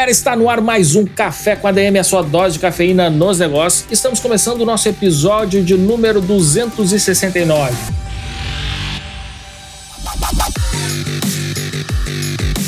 [0.00, 3.38] Galera, está no ar mais um Café com ADM, a sua dose de cafeína nos
[3.38, 3.84] negócios.
[3.90, 7.74] Estamos começando o nosso episódio de número 269.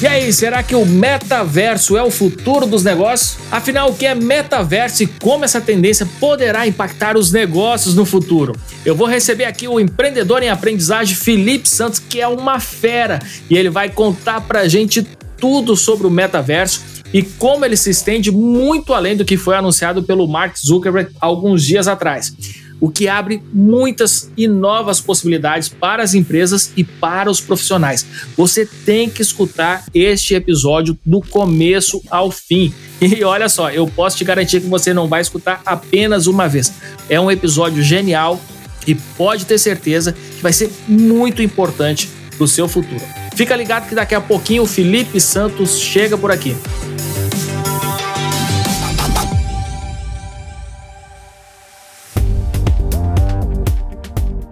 [0.02, 3.38] E aí, será que o metaverso é o futuro dos negócios?
[3.50, 8.54] Afinal, o que é metaverso e como essa tendência poderá impactar os negócios no futuro?
[8.84, 13.56] Eu vou receber aqui o empreendedor em aprendizagem Felipe Santos, que é uma fera, e
[13.56, 15.06] ele vai contar pra gente
[15.38, 20.02] tudo sobre o metaverso e como ele se estende muito além do que foi anunciado
[20.02, 22.34] pelo Mark Zuckerberg alguns dias atrás
[22.82, 28.04] o que abre muitas e novas possibilidades para as empresas e para os profissionais.
[28.36, 32.74] Você tem que escutar este episódio do começo ao fim.
[33.02, 36.72] E olha só, eu posso te garantir que você não vai escutar apenas uma vez.
[37.08, 38.40] É um episódio genial
[38.86, 43.02] e pode ter certeza que vai ser muito importante para o seu futuro.
[43.34, 46.54] Fica ligado que daqui a pouquinho o Felipe Santos chega por aqui.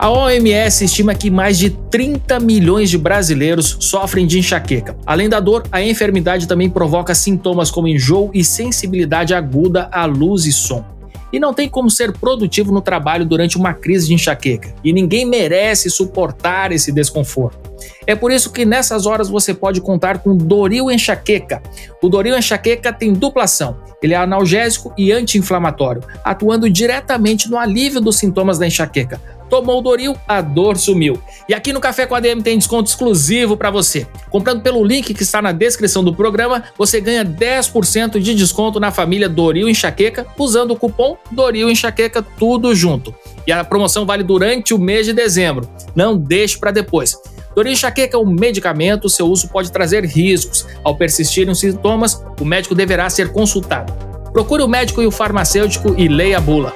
[0.01, 4.97] A OMS estima que mais de 30 milhões de brasileiros sofrem de enxaqueca.
[5.05, 10.47] Além da dor, a enfermidade também provoca sintomas como enjoo e sensibilidade aguda à luz
[10.47, 10.83] e som.
[11.31, 14.75] E não tem como ser produtivo no trabalho durante uma crise de enxaqueca.
[14.83, 17.71] E ninguém merece suportar esse desconforto.
[18.07, 21.61] É por isso que nessas horas você pode contar com Doril Enxaqueca.
[22.03, 23.77] O Doril Enxaqueca tem dupla ação.
[24.03, 29.83] Ele é analgésico e anti-inflamatório, atuando diretamente no alívio dos sintomas da enxaqueca Tomou o
[29.83, 31.21] Doril, a dor sumiu.
[31.49, 34.07] E aqui no Café com a DM tem desconto exclusivo para você.
[34.31, 38.93] Comprando pelo link que está na descrição do programa, você ganha 10% de desconto na
[38.93, 43.13] família Doril Enxaqueca usando o cupom Doril Enxaqueca tudo junto.
[43.45, 45.69] E a promoção vale durante o mês de dezembro.
[45.97, 47.17] Não deixe para depois.
[47.57, 50.65] Doril Enxaqueca é um medicamento, seu uso pode trazer riscos.
[50.85, 53.93] Ao persistirem os sintomas, o médico deverá ser consultado.
[54.33, 56.73] Procure o médico e o farmacêutico e leia a bula.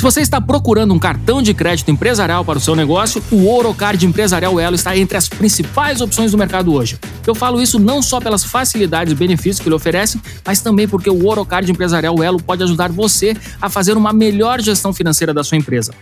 [0.00, 4.06] Se você está procurando um cartão de crédito empresarial para o seu negócio, o Orocard
[4.06, 6.98] Empresarial Elo está entre as principais opções do mercado hoje.
[7.26, 11.10] Eu falo isso não só pelas facilidades e benefícios que ele oferece, mas também porque
[11.10, 15.58] o Orocard Empresarial Elo pode ajudar você a fazer uma melhor gestão financeira da sua
[15.58, 15.92] empresa.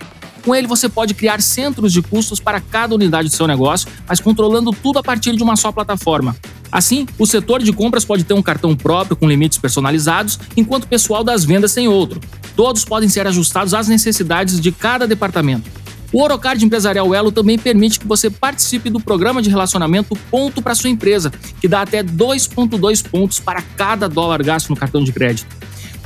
[0.45, 4.21] Com ele, você pode criar centros de custos para cada unidade do seu negócio, mas
[4.21, 6.37] controlando tudo a partir de uma só plataforma.
[6.71, 10.89] Assim, o setor de compras pode ter um cartão próprio com limites personalizados, enquanto o
[10.89, 12.21] pessoal das vendas tem outro.
[12.55, 15.71] Todos podem ser ajustados às necessidades de cada departamento.
[16.11, 20.75] O Orocard Empresarial Elo também permite que você participe do programa de relacionamento Ponto para
[20.75, 25.55] sua empresa, que dá até 2,2 pontos para cada dólar gasto no cartão de crédito.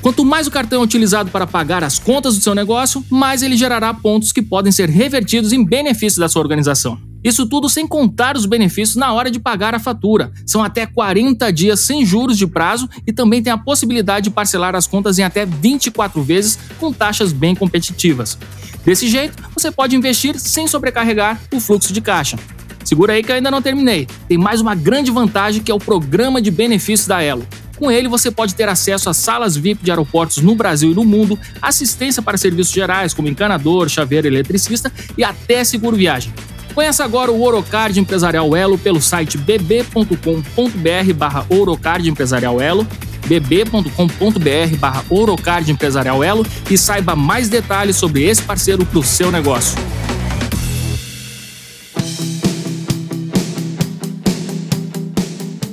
[0.03, 3.57] Quanto mais o cartão é utilizado para pagar as contas do seu negócio, mais ele
[3.57, 6.99] gerará pontos que podem ser revertidos em benefícios da sua organização.
[7.23, 10.33] Isso tudo sem contar os benefícios na hora de pagar a fatura.
[10.45, 14.75] São até 40 dias sem juros de prazo e também tem a possibilidade de parcelar
[14.75, 18.37] as contas em até 24 vezes com taxas bem competitivas.
[18.85, 22.37] Desse jeito, você pode investir sem sobrecarregar o fluxo de caixa.
[22.85, 24.09] Segura aí que eu ainda não terminei.
[24.27, 27.47] Tem mais uma grande vantagem que é o programa de benefícios da Elo.
[27.82, 31.03] Com ele, você pode ter acesso a salas VIP de aeroportos no Brasil e no
[31.04, 36.32] mundo, assistência para serviços gerais como encanador, chaveiro, eletricista e até seguro viagem.
[36.76, 42.87] Conheça agora o Orocard Empresarial Elo pelo site bb.com.br barra Orocard Empresarial Elo,
[43.26, 49.32] bb.com.br barra Orocard Empresarial Elo e saiba mais detalhes sobre esse parceiro para o seu
[49.32, 49.76] negócio.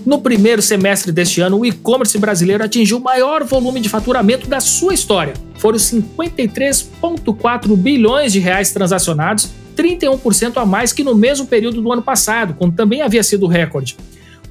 [0.09, 4.59] No primeiro semestre deste ano, o e-commerce brasileiro atingiu o maior volume de faturamento da
[4.59, 5.35] sua história.
[5.59, 12.01] Foram 53,4 bilhões de reais transacionados, 31% a mais que no mesmo período do ano
[12.01, 13.97] passado, quando também havia sido recorde.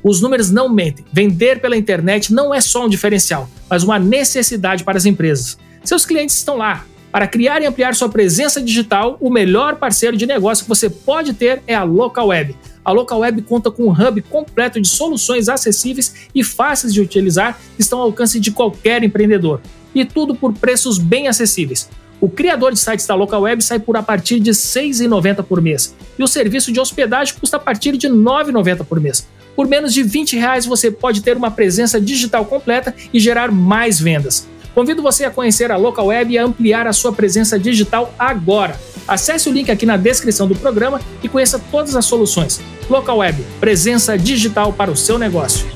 [0.00, 1.04] Os números não mentem.
[1.12, 5.58] Vender pela internet não é só um diferencial, mas uma necessidade para as empresas.
[5.82, 6.84] Seus clientes estão lá.
[7.10, 11.32] Para criar e ampliar sua presença digital, o melhor parceiro de negócio que você pode
[11.32, 12.54] ter é a Local Web.
[12.84, 17.58] A Local Web conta com um hub completo de soluções acessíveis e fáceis de utilizar
[17.76, 19.60] que estão ao alcance de qualquer empreendedor.
[19.94, 21.88] E tudo por preços bem acessíveis.
[22.20, 25.62] O criador de sites da Local Web sai por a partir de R$ 6,90 por
[25.62, 25.94] mês.
[26.18, 29.26] E o serviço de hospedagem custa a partir de R$ 9,90 por mês.
[29.54, 34.00] Por menos de 20 reais você pode ter uma presença digital completa e gerar mais
[34.00, 34.48] vendas.
[34.78, 38.78] Convido você a conhecer a Local Web e a ampliar a sua presença digital agora.
[39.08, 42.60] Acesse o link aqui na descrição do programa e conheça todas as soluções.
[42.88, 45.66] Local Web, presença digital para o seu negócio.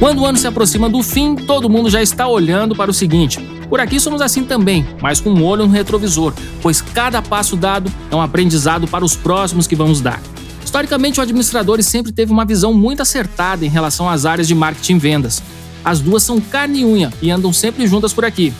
[0.00, 3.38] Quando o ano se aproxima do fim, todo mundo já está olhando para o seguinte:
[3.68, 7.92] por aqui somos assim também, mas com um olho no retrovisor, pois cada passo dado
[8.10, 10.22] é um aprendizado para os próximos que vamos dar.
[10.76, 14.96] Historicamente, o administrador sempre teve uma visão muito acertada em relação às áreas de marketing
[14.96, 15.42] e vendas.
[15.82, 18.52] As duas são carne e unha e andam sempre juntas por aqui.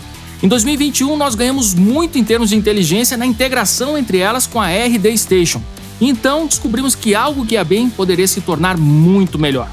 [0.43, 4.69] Em 2021, nós ganhamos muito em termos de inteligência na integração entre elas com a
[4.71, 5.61] RD Station.
[6.01, 9.69] Então, descobrimos que algo que ia bem poderia se tornar muito melhor.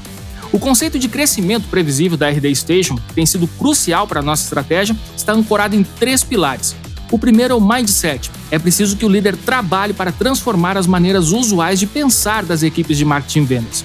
[0.52, 4.42] O conceito de crescimento previsível da RD Station, que tem sido crucial para a nossa
[4.42, 6.76] estratégia, está ancorado em três pilares.
[7.10, 8.30] O primeiro é o mindset.
[8.50, 12.96] É preciso que o líder trabalhe para transformar as maneiras usuais de pensar das equipes
[12.96, 13.84] de marketing e vendas.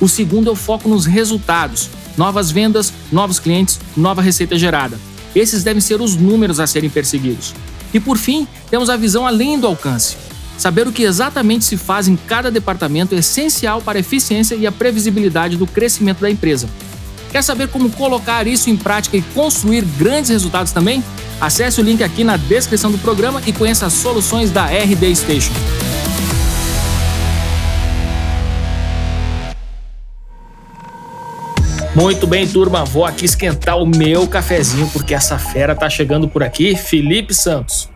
[0.00, 1.90] O segundo é o foco nos resultados.
[2.16, 4.98] Novas vendas, novos clientes, nova receita gerada.
[5.34, 7.54] Esses devem ser os números a serem perseguidos.
[7.92, 10.16] E por fim, temos a visão além do alcance.
[10.56, 14.66] Saber o que exatamente se faz em cada departamento é essencial para a eficiência e
[14.66, 16.68] a previsibilidade do crescimento da empresa.
[17.30, 21.02] Quer saber como colocar isso em prática e construir grandes resultados também?
[21.40, 25.52] Acesse o link aqui na descrição do programa e conheça as soluções da RD Station.
[31.94, 36.42] Muito bem, turma, vou aqui esquentar o meu cafezinho porque essa fera tá chegando por
[36.42, 37.88] aqui, Felipe Santos.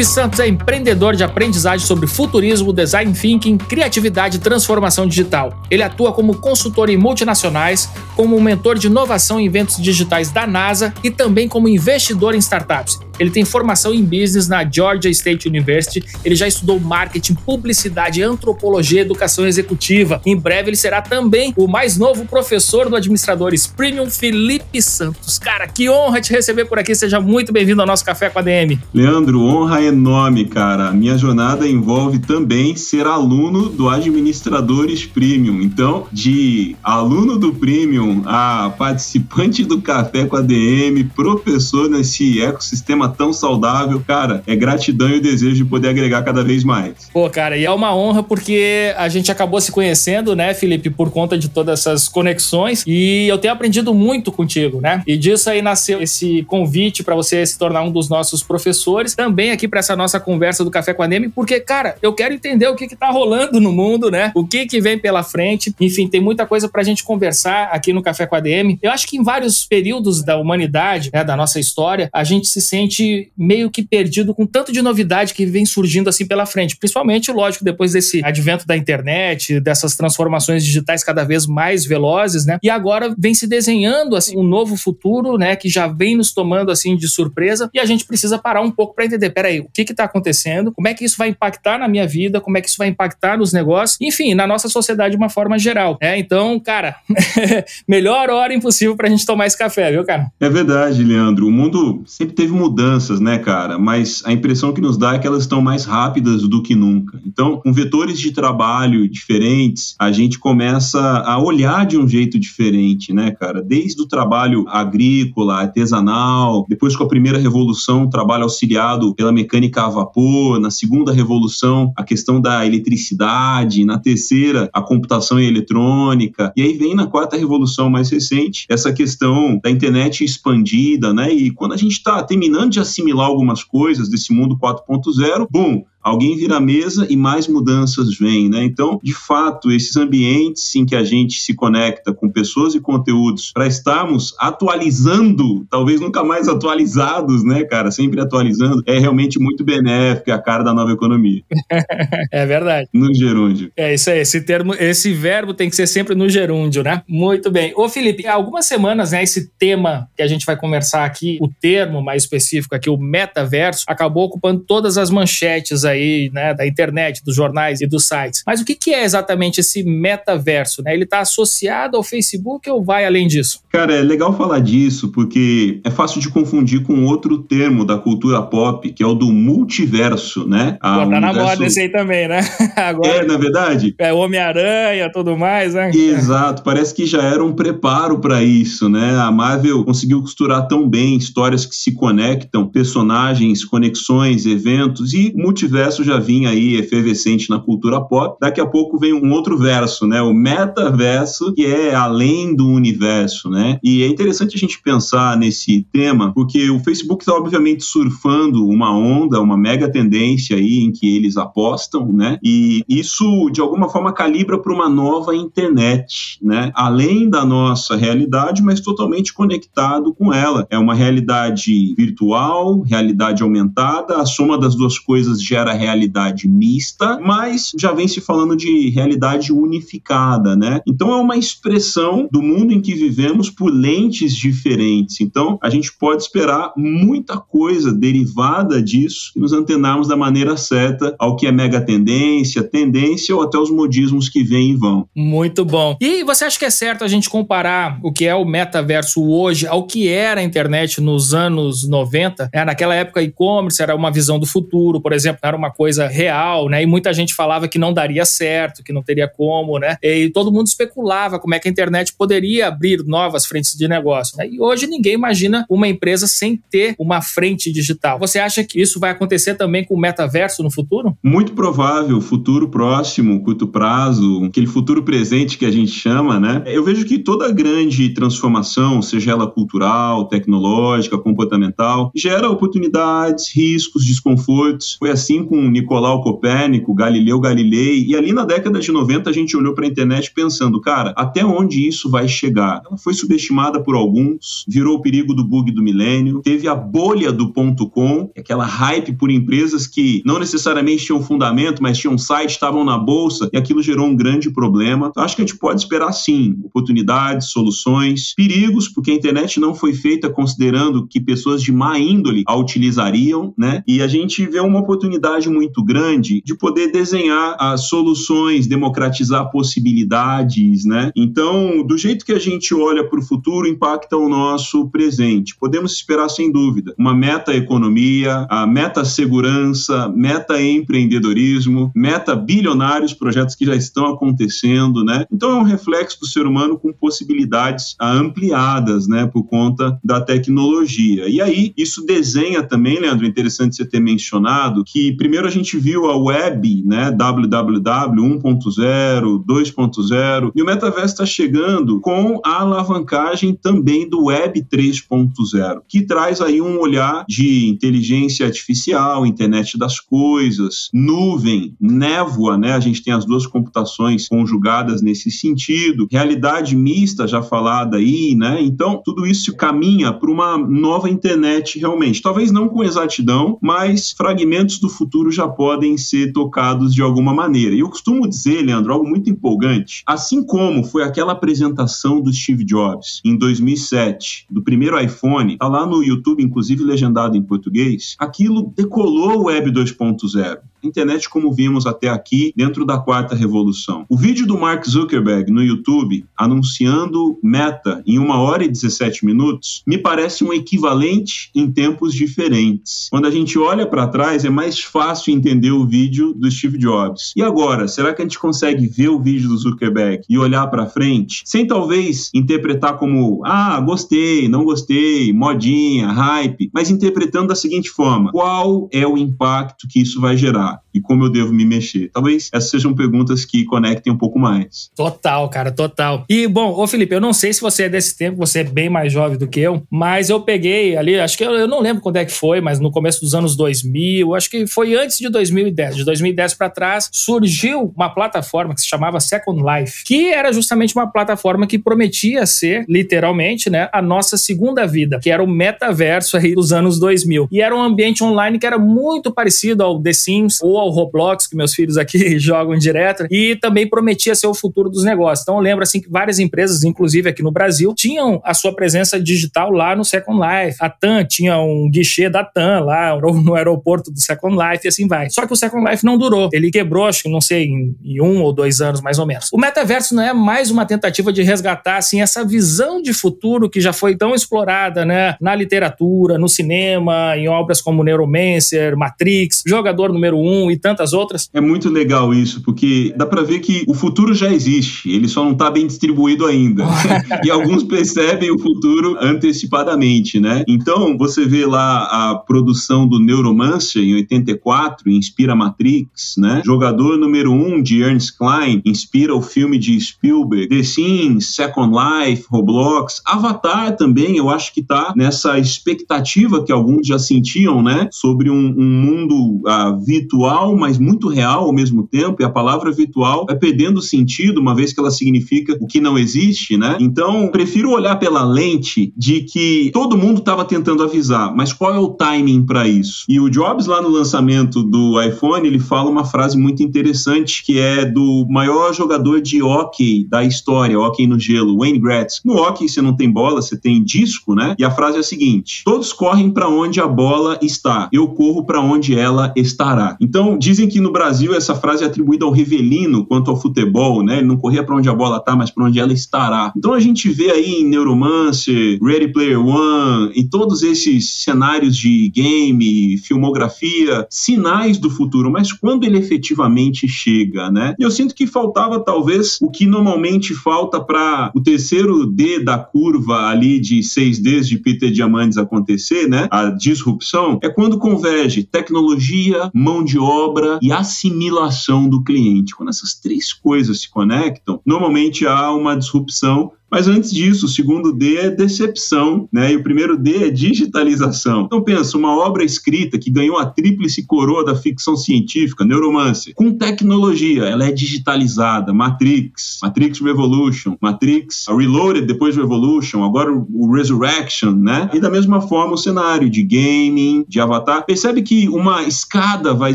[0.00, 5.52] Felipe Santos é empreendedor de aprendizagem sobre futurismo, design thinking, criatividade e transformação digital.
[5.70, 7.86] Ele atua como consultor em multinacionais,
[8.16, 12.98] como mentor de inovação em eventos digitais da NASA e também como investidor em startups.
[13.20, 16.02] Ele tem formação em business na Georgia State University.
[16.24, 20.22] Ele já estudou marketing, publicidade, antropologia educação executiva.
[20.24, 25.38] Em breve ele será também o mais novo professor do Administradores Premium, Felipe Santos.
[25.38, 26.94] Cara, que honra te receber por aqui.
[26.94, 28.80] Seja muito bem-vindo ao nosso Café com a DM.
[28.94, 30.90] Leandro, honra enorme, cara.
[30.90, 35.60] Minha jornada envolve também ser aluno do Administradores Premium.
[35.60, 43.09] Então, de aluno do Premium a participante do Café com a DM, professor nesse ecossistema
[43.10, 47.10] tão saudável, cara, é gratidão e o desejo de poder agregar cada vez mais.
[47.12, 51.10] Pô, cara, e é uma honra porque a gente acabou se conhecendo, né, Felipe, por
[51.10, 55.02] conta de todas essas conexões e eu tenho aprendido muito contigo, né?
[55.06, 59.50] E disso aí nasceu esse convite para você se tornar um dos nossos professores, também
[59.50, 62.68] aqui para essa nossa conversa do Café com a Neme, porque, cara, eu quero entender
[62.68, 64.32] o que que tá rolando no mundo, né?
[64.34, 65.74] O que que vem pela frente.
[65.80, 68.78] Enfim, tem muita coisa pra gente conversar aqui no Café com a DM.
[68.82, 72.60] Eu acho que em vários períodos da humanidade, né, da nossa história, a gente se
[72.60, 72.99] sente
[73.36, 76.76] meio que perdido com tanto de novidade que vem surgindo assim pela frente.
[76.76, 82.58] Principalmente, lógico, depois desse advento da internet, dessas transformações digitais cada vez mais velozes, né?
[82.62, 86.70] E agora vem se desenhando assim um novo futuro, né, que já vem nos tomando
[86.70, 89.84] assim de surpresa e a gente precisa parar um pouco para entender, peraí, o que
[89.84, 90.72] que tá acontecendo?
[90.72, 92.40] Como é que isso vai impactar na minha vida?
[92.40, 93.98] Como é que isso vai impactar nos negócios?
[94.00, 96.18] Enfim, na nossa sociedade de uma forma geral, né?
[96.18, 96.96] Então, cara,
[97.86, 100.30] melhor hora impossível pra gente tomar esse café, viu, cara?
[100.40, 101.46] É verdade, Leandro.
[101.46, 103.78] O mundo sempre teve mudança mudanças, né, cara?
[103.78, 107.20] Mas a impressão que nos dá é que elas estão mais rápidas do que nunca.
[107.26, 113.12] Então, com vetores de trabalho diferentes, a gente começa a olhar de um jeito diferente,
[113.12, 113.62] né, cara?
[113.62, 119.88] Desde o trabalho agrícola, artesanal, depois com a primeira revolução, trabalho auxiliado pela mecânica a
[119.88, 126.72] vapor, na segunda revolução, a questão da eletricidade, na terceira, a computação eletrônica, e aí
[126.78, 131.30] vem na quarta revolução mais recente, essa questão da internet expandida, né?
[131.32, 136.36] E quando a gente está terminando de assimilar algumas coisas desse mundo 4.0, bum, alguém
[136.36, 138.64] vira a mesa e mais mudanças vêm, né?
[138.64, 143.52] Então, de fato, esses ambientes em que a gente se conecta com pessoas e conteúdos
[143.52, 147.90] para estarmos atualizando, talvez nunca mais atualizados, né, cara?
[147.90, 151.42] Sempre atualizando, é realmente muito benéfico, é a cara da nova economia.
[152.32, 152.88] é verdade.
[152.92, 153.70] No gerúndio.
[153.76, 157.02] É isso aí, esse termo, esse verbo tem que ser sempre no gerúndio, né?
[157.08, 157.72] Muito bem.
[157.76, 161.48] Ô, Felipe, há algumas semanas, né, esse tema que a gente vai conversar aqui, o
[161.48, 165.89] termo mais específico aqui, o metaverso, acabou ocupando todas as manchetes aí,
[166.32, 168.42] né, da internet, dos jornais e dos sites.
[168.46, 170.82] Mas o que, que é exatamente esse metaverso?
[170.82, 170.94] Né?
[170.94, 173.60] Ele está associado ao Facebook ou vai além disso?
[173.70, 178.42] Cara, é legal falar disso porque é fácil de confundir com outro termo da cultura
[178.42, 180.76] pop, que é o do multiverso, né?
[180.80, 181.36] A tá universo...
[181.36, 182.40] na moda esse aí também, né?
[182.76, 183.94] Agora, é, na verdade.
[183.98, 185.90] É Homem-Aranha, tudo mais, né?
[185.94, 189.16] Exato, parece que já era um preparo para isso, né?
[189.18, 195.40] A Marvel conseguiu costurar tão bem histórias que se conectam, personagens, conexões, eventos e o
[195.80, 198.36] multiverso já vinha aí efervescente na cultura pop.
[198.40, 200.20] Daqui a pouco vem um outro verso, né?
[200.20, 203.78] O metaverso, que é além do universo, né?
[203.82, 208.94] E é interessante a gente pensar nesse tema, porque o Facebook está obviamente surfando uma
[208.94, 212.38] onda, uma mega tendência aí em que eles apostam, né?
[212.42, 216.70] E isso de alguma forma calibra para uma nova internet, né?
[216.74, 220.66] Além da nossa realidade, mas totalmente conectado com ela.
[220.68, 227.72] É uma realidade virtual, realidade aumentada, a soma das duas coisas gera realidade mista, mas
[227.78, 230.80] já vem se falando de realidade unificada, né?
[230.86, 235.20] Então é uma expressão do mundo em que vivemos por lentes diferentes.
[235.20, 241.14] Então a gente pode esperar muita coisa derivada disso e nos antenarmos da maneira certa
[241.18, 245.06] ao que é mega tendência, tendência ou até os modismos que vêm e vão.
[245.14, 245.96] Muito bom.
[246.00, 249.66] E você acha que é certo a gente comparar o que é o metaverso hoje
[249.66, 252.50] ao que era a internet nos anos 90?
[252.52, 256.68] É, naquela época, e-commerce era uma visão do futuro, por exemplo, era uma coisa real,
[256.68, 256.82] né?
[256.82, 259.96] E muita gente falava que não daria certo, que não teria como, né?
[260.02, 264.36] E todo mundo especulava como é que a internet poderia abrir novas frentes de negócio.
[264.36, 264.48] Né?
[264.48, 268.18] E hoje ninguém imagina uma empresa sem ter uma frente digital.
[268.18, 271.16] Você acha que isso vai acontecer também com o metaverso no futuro?
[271.22, 276.62] Muito provável, futuro próximo, curto prazo, aquele futuro presente que a gente chama, né?
[276.66, 284.96] Eu vejo que toda grande transformação, seja ela cultural, tecnológica, comportamental, gera oportunidades, riscos, desconfortos.
[284.98, 289.56] Foi assim com Nicolau Copérnico, Galileu Galilei, e ali na década de 90 a gente
[289.56, 292.80] olhou para a internet pensando, cara, até onde isso vai chegar?
[292.86, 297.32] Ela foi subestimada por alguns, virou o perigo do bug do milênio, teve a bolha
[297.32, 302.50] do ponto com, aquela hype por empresas que não necessariamente tinham fundamento, mas tinham site,
[302.50, 305.08] estavam na bolsa, e aquilo gerou um grande problema.
[305.08, 309.74] Então, acho que a gente pode esperar sim oportunidades, soluções, perigos, porque a internet não
[309.74, 313.82] foi feita considerando que pessoas de má índole a utilizariam, né?
[313.84, 320.84] E a gente vê uma oportunidade muito grande de poder desenhar as soluções, democratizar possibilidades,
[320.84, 321.10] né?
[321.16, 325.56] Então, do jeito que a gente olha para o futuro, impacta o nosso presente.
[325.56, 333.54] Podemos esperar, sem dúvida, uma meta economia, a meta segurança, meta empreendedorismo, meta bilionários, projetos
[333.54, 335.24] que já estão acontecendo, né?
[335.32, 341.28] Então, é um reflexo do ser humano com possibilidades ampliadas, né, por conta da tecnologia.
[341.28, 346.06] E aí, isso desenha também, Leandro, interessante você ter mencionado, que primeiro a gente viu
[346.06, 354.08] a web, né, www 1.0, 2.0, e o metaverso está chegando com a alavancagem também
[354.08, 361.74] do Web 3.0, que traz aí um olhar de inteligência artificial, internet das coisas, nuvem,
[361.80, 362.72] névoa, né?
[362.72, 368.58] A gente tem as duas computações conjugadas nesse sentido, realidade mista já falada aí, né?
[368.62, 372.22] Então, tudo isso caminha para uma nova internet realmente.
[372.22, 377.74] Talvez não com exatidão, mas fragmentos do futuro já podem ser tocados de alguma maneira.
[377.74, 380.02] E eu costumo dizer, Leandro, algo muito empolgante.
[380.06, 385.84] Assim como foi aquela apresentação do Steve Jobs em 2007, do primeiro iPhone, tá lá
[385.84, 392.08] no YouTube, inclusive legendado em português, aquilo decolou o Web 2.0 internet como vimos até
[392.08, 394.04] aqui dentro da quarta revolução.
[394.08, 399.82] O vídeo do Mark Zuckerberg no YouTube anunciando Meta em uma hora e 17 minutos
[399.86, 403.08] me parece um equivalente em tempos diferentes.
[403.10, 407.32] Quando a gente olha para trás é mais fácil entender o vídeo do Steve Jobs.
[407.36, 410.86] E agora, será que a gente consegue ver o vídeo do Zuckerberg e olhar para
[410.86, 417.90] frente sem talvez interpretar como ah, gostei, não gostei, modinha, hype, mas interpretando da seguinte
[417.90, 420.80] forma: qual é o impacto que isso vai gerar?
[420.94, 422.10] E como eu devo me mexer?
[422.12, 424.90] Talvez essas sejam perguntas que conectem um pouco mais.
[424.96, 426.24] Total, cara, total.
[426.28, 428.88] E, bom, ô Felipe, eu não sei se você é desse tempo, você é bem
[428.88, 432.02] mais jovem do que eu, mas eu peguei ali, acho que eu, eu não lembro
[432.02, 435.28] quando é que foi, mas no começo dos anos 2000, acho que foi antes de
[435.28, 435.96] 2010.
[435.96, 440.94] De 2010 para trás, surgiu uma plataforma que se chamava Second Life, que era justamente
[440.94, 446.36] uma plataforma que prometia ser, literalmente, né, a nossa segunda vida, que era o metaverso
[446.36, 447.48] aí dos anos 2000.
[447.50, 451.46] E era um ambiente online que era muito parecido ao The Sims ou ao Roblox,
[451.46, 455.42] que meus filhos aqui jogam direto, e também prometia ser o futuro dos negócios.
[455.42, 459.20] Então eu lembro assim que várias empresas, inclusive aqui no Brasil, tinham a sua presença
[459.20, 460.78] digital lá no Second Life.
[460.80, 465.06] A TAM tinha um guichê da TAM lá no aeroporto do Second Life e assim
[465.06, 465.30] vai.
[465.30, 466.48] Só que o Second Life não durou.
[466.52, 469.48] Ele quebrou, acho que não sei, em, em um ou dois anos mais ou menos.
[469.52, 473.80] O metaverso não é mais uma tentativa de resgatar assim essa visão de futuro que
[473.80, 480.12] já foi tão explorada, né, na literatura, no cinema, em obras como Neuromancer, Matrix, Jogador
[480.12, 481.48] Número Um e tantas outras.
[481.52, 485.44] É muito legal isso, porque dá para ver que o futuro já existe, ele só
[485.44, 486.84] não está bem distribuído ainda.
[487.44, 490.64] e alguns percebem o futuro antecipadamente, né?
[490.68, 496.62] Então, você vê lá a produção do Neuromancer em 84, inspira Matrix, né?
[496.64, 500.68] Jogador número um de Ernst Klein, inspira o filme de Spielberg.
[500.68, 507.06] The Sims, Second Life, Roblox, Avatar também, eu acho que tá nessa expectativa que alguns
[507.06, 508.08] já sentiam, né?
[508.10, 512.92] Sobre um, um mundo uh, virtual, mas muito real ao mesmo tempo, e a palavra
[512.92, 516.96] virtual vai perdendo sentido, uma vez que ela significa o que não existe, né?
[517.00, 521.98] Então, prefiro olhar pela lente de que todo mundo estava tentando avisar, mas qual é
[521.98, 523.24] o timing para isso?
[523.28, 527.78] E o Jobs, lá no lançamento do iPhone, ele fala uma frase muito interessante que
[527.78, 532.46] é do maior jogador de hockey da história, hockey no gelo, Wayne Gretzky.
[532.46, 534.74] No hockey você não tem bola, você tem disco, né?
[534.78, 538.64] E a frase é a seguinte: todos correm para onde a bola está, eu corro
[538.64, 540.16] para onde ela estará.
[540.20, 544.38] Então, dizem que no Brasil essa frase é atribuída ao Rivelino quanto ao futebol, né?
[544.38, 546.72] Ele não corria para onde a bola está, mas para onde ela estará.
[546.76, 552.28] Então a gente vê aí em Neuromancer, Ready Player One, em todos esses cenários de
[552.30, 557.94] game, filmografia, sinais do futuro, mas quando ele efetivamente chega, né?
[557.98, 563.48] Eu sinto que faltava talvez o que normalmente falta para o terceiro D da curva
[563.48, 566.48] ali de 6Ds de Peter Diamandis acontecer, né?
[566.50, 570.39] A disrupção é quando converge tecnologia, mão de obra
[570.82, 572.74] e assimilação do cliente.
[572.74, 578.12] Quando essas três coisas se conectam, normalmente há uma disrupção mas antes disso, o segundo
[578.12, 579.72] D é decepção, né?
[579.72, 581.62] E o primeiro D é digitalização.
[581.62, 586.72] Então pensa, uma obra escrita que ganhou a tríplice coroa da ficção científica, Neuromancer, com
[586.72, 588.92] tecnologia, ela é digitalizada.
[588.92, 595.10] Matrix, Matrix Revolution, Matrix Reloaded depois Revolution, agora o Resurrection, né?
[595.12, 598.04] E da mesma forma o cenário de gaming, de avatar.
[598.04, 599.94] Percebe que uma escada vai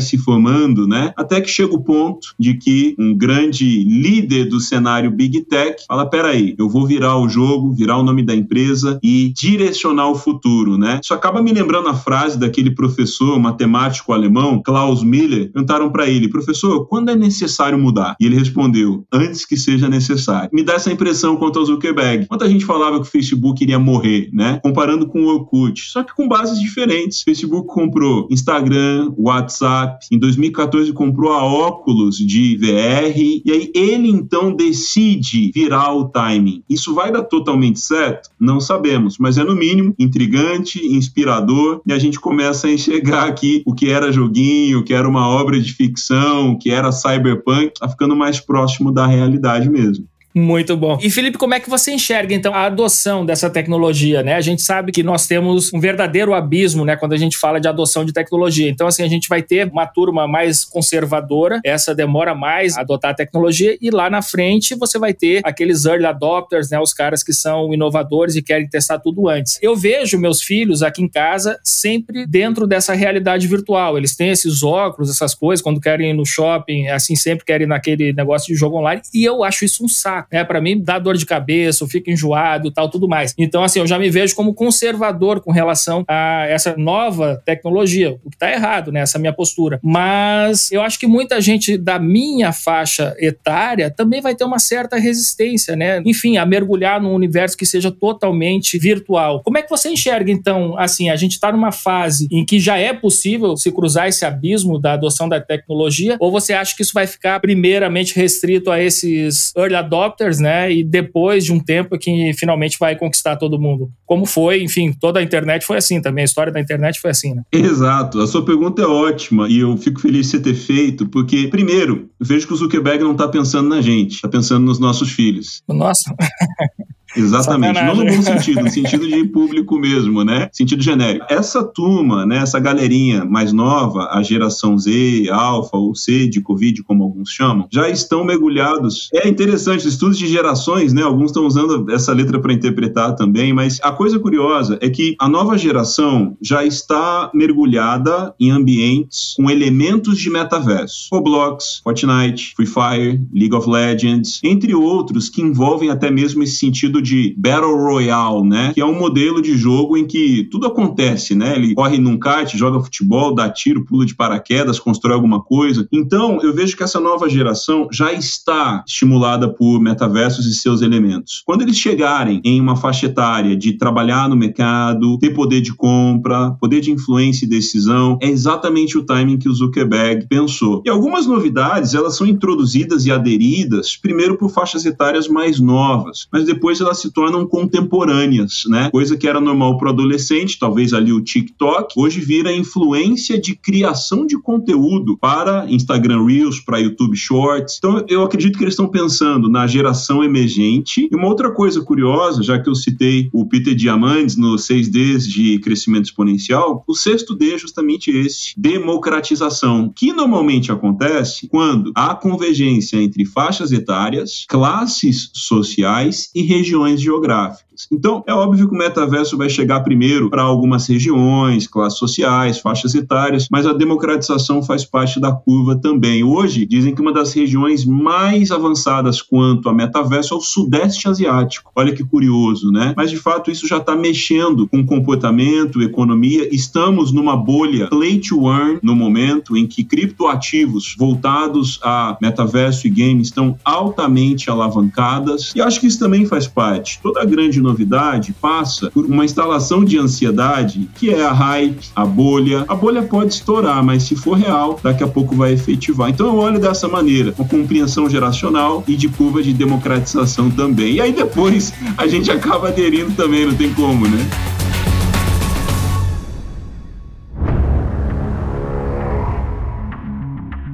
[0.00, 1.12] se formando, né?
[1.16, 6.06] Até que chega o ponto de que um grande líder do cenário Big Tech fala:
[6.06, 10.78] peraí, eu vou virar o jogo, virar o nome da empresa e direcionar o futuro,
[10.78, 11.00] né?
[11.02, 16.28] Isso acaba me lembrando a frase daquele professor matemático alemão, Klaus Miller, perguntaram para ele,
[16.28, 18.16] professor, quando é necessário mudar?
[18.20, 20.50] E ele respondeu, antes que seja necessário.
[20.52, 22.26] Me dá essa impressão quanto ao Zuckerberg.
[22.30, 24.60] Muita gente falava que o Facebook iria morrer, né?
[24.62, 27.20] Comparando com o Orkut, só que com bases diferentes.
[27.20, 34.08] O Facebook comprou Instagram, WhatsApp, em 2014 comprou a Oculus de VR, e aí ele
[34.08, 36.62] então decide virar o timing.
[36.76, 38.28] Isso vai dar totalmente certo?
[38.38, 43.62] Não sabemos, mas é no mínimo intrigante, inspirador, e a gente começa a enxergar aqui
[43.64, 47.72] o que era joguinho, o que era uma obra de ficção, o que era cyberpunk,
[47.80, 50.06] tá ficando mais próximo da realidade mesmo.
[50.36, 50.98] Muito bom.
[51.00, 54.34] E Felipe, como é que você enxerga então a adoção dessa tecnologia, né?
[54.34, 57.66] A gente sabe que nós temos um verdadeiro abismo, né, quando a gente fala de
[57.66, 58.68] adoção de tecnologia.
[58.68, 63.12] Então assim, a gente vai ter uma turma mais conservadora, essa demora mais a adotar
[63.12, 67.22] a tecnologia e lá na frente você vai ter aqueles early adopters, né, os caras
[67.22, 69.58] que são inovadores e querem testar tudo antes.
[69.62, 73.96] Eu vejo meus filhos aqui em casa sempre dentro dessa realidade virtual.
[73.96, 77.68] Eles têm esses óculos, essas coisas, quando querem ir no shopping, assim sempre querem ir
[77.68, 80.44] naquele negócio de jogo online e eu acho isso um saco né?
[80.44, 83.34] Para mim dá dor de cabeça, eu fico enjoado, tal, tudo mais.
[83.38, 88.30] Então assim, eu já me vejo como conservador com relação a essa nova tecnologia, o
[88.30, 89.00] que tá errado, né?
[89.00, 89.78] Essa minha postura.
[89.82, 94.96] Mas eu acho que muita gente da minha faixa etária também vai ter uma certa
[94.96, 96.02] resistência, né?
[96.04, 99.42] Enfim, a mergulhar num universo que seja totalmente virtual.
[99.42, 102.76] Como é que você enxerga então, assim, a gente está numa fase em que já
[102.78, 106.92] é possível se cruzar esse abismo da adoção da tecnologia, ou você acha que isso
[106.94, 110.72] vai ficar primeiramente restrito a esses early adopters adopters, né?
[110.72, 113.90] E depois de um tempo que finalmente vai conquistar todo mundo.
[114.04, 116.22] Como foi, enfim, toda a internet foi assim também.
[116.22, 117.42] A história da internet foi assim, né?
[117.52, 118.20] Exato.
[118.20, 122.08] A sua pergunta é ótima e eu fico feliz de você ter feito, porque, primeiro,
[122.18, 125.62] eu vejo que o Zuckerberg não está pensando na gente, está pensando nos nossos filhos.
[125.68, 126.14] Nossa.
[127.16, 127.78] Exatamente.
[127.78, 128.04] Sacanagem.
[128.04, 130.48] Não no bom sentido, no sentido de público mesmo, né?
[130.52, 131.26] Sentido genérico.
[131.28, 136.82] Essa turma, né, essa galerinha mais nova, a geração Z, Alfa ou C de Covid,
[136.82, 139.08] como alguns chamam, já estão mergulhados.
[139.14, 141.02] É interessante, estudos de gerações, né?
[141.02, 145.28] Alguns estão usando essa letra para interpretar também, mas a coisa curiosa é que a
[145.28, 151.08] nova geração já está mergulhada em ambientes com elementos de metaverso.
[151.12, 157.00] Roblox, Fortnite, Free Fire, League of Legends, entre outros que envolvem até mesmo esse sentido
[157.00, 157.05] de
[157.36, 158.72] Battle Royale, né?
[158.74, 161.56] Que é um modelo de jogo em que tudo acontece, né?
[161.56, 165.86] Ele corre num kart, joga futebol, dá tiro, pula de paraquedas, constrói alguma coisa.
[165.92, 171.42] Então, eu vejo que essa nova geração já está estimulada por metaversos e seus elementos.
[171.44, 176.52] Quando eles chegarem em uma faixa etária de trabalhar no mercado, ter poder de compra,
[176.52, 180.82] poder de influência e decisão, é exatamente o timing que o Zuckerberg pensou.
[180.84, 186.44] E algumas novidades, elas são introduzidas e aderidas primeiro por faixas etárias mais novas, mas
[186.44, 188.90] depois elas se tornam contemporâneas, né?
[188.90, 194.26] Coisa que era normal para adolescente, talvez ali o TikTok, hoje vira influência de criação
[194.26, 197.76] de conteúdo para Instagram Reels, para YouTube Shorts.
[197.78, 201.08] Então eu acredito que eles estão pensando na geração emergente.
[201.10, 205.58] E uma outra coisa curiosa, já que eu citei o Peter Diamandis no 6Ds de
[205.58, 212.96] crescimento exponencial, o sexto D é justamente esse, democratização, que normalmente acontece quando há convergência
[212.96, 217.65] entre faixas etárias, classes sociais e regiões geográficas.
[217.90, 222.94] Então, é óbvio que o metaverso vai chegar primeiro para algumas regiões, classes sociais, faixas
[222.94, 226.24] etárias, mas a democratização faz parte da curva também.
[226.24, 231.70] Hoje, dizem que uma das regiões mais avançadas quanto a metaverso é o Sudeste Asiático.
[231.74, 232.94] Olha que curioso, né?
[232.96, 236.48] Mas de fato, isso já está mexendo com comportamento, economia.
[236.54, 242.90] Estamos numa bolha play to earn no momento em que criptoativos voltados a metaverso e
[242.90, 245.52] games estão altamente alavancadas.
[245.54, 247.00] E acho que isso também faz parte.
[247.02, 252.64] Toda grande novidade passa por uma instalação de ansiedade, que é a hype, a bolha.
[252.68, 256.08] A bolha pode estourar, mas se for real, daqui a pouco vai efetivar.
[256.08, 260.94] Então eu olho dessa maneira, uma compreensão geracional e de curva de democratização também.
[260.94, 264.55] E aí depois a gente acaba aderindo também, não tem como, né?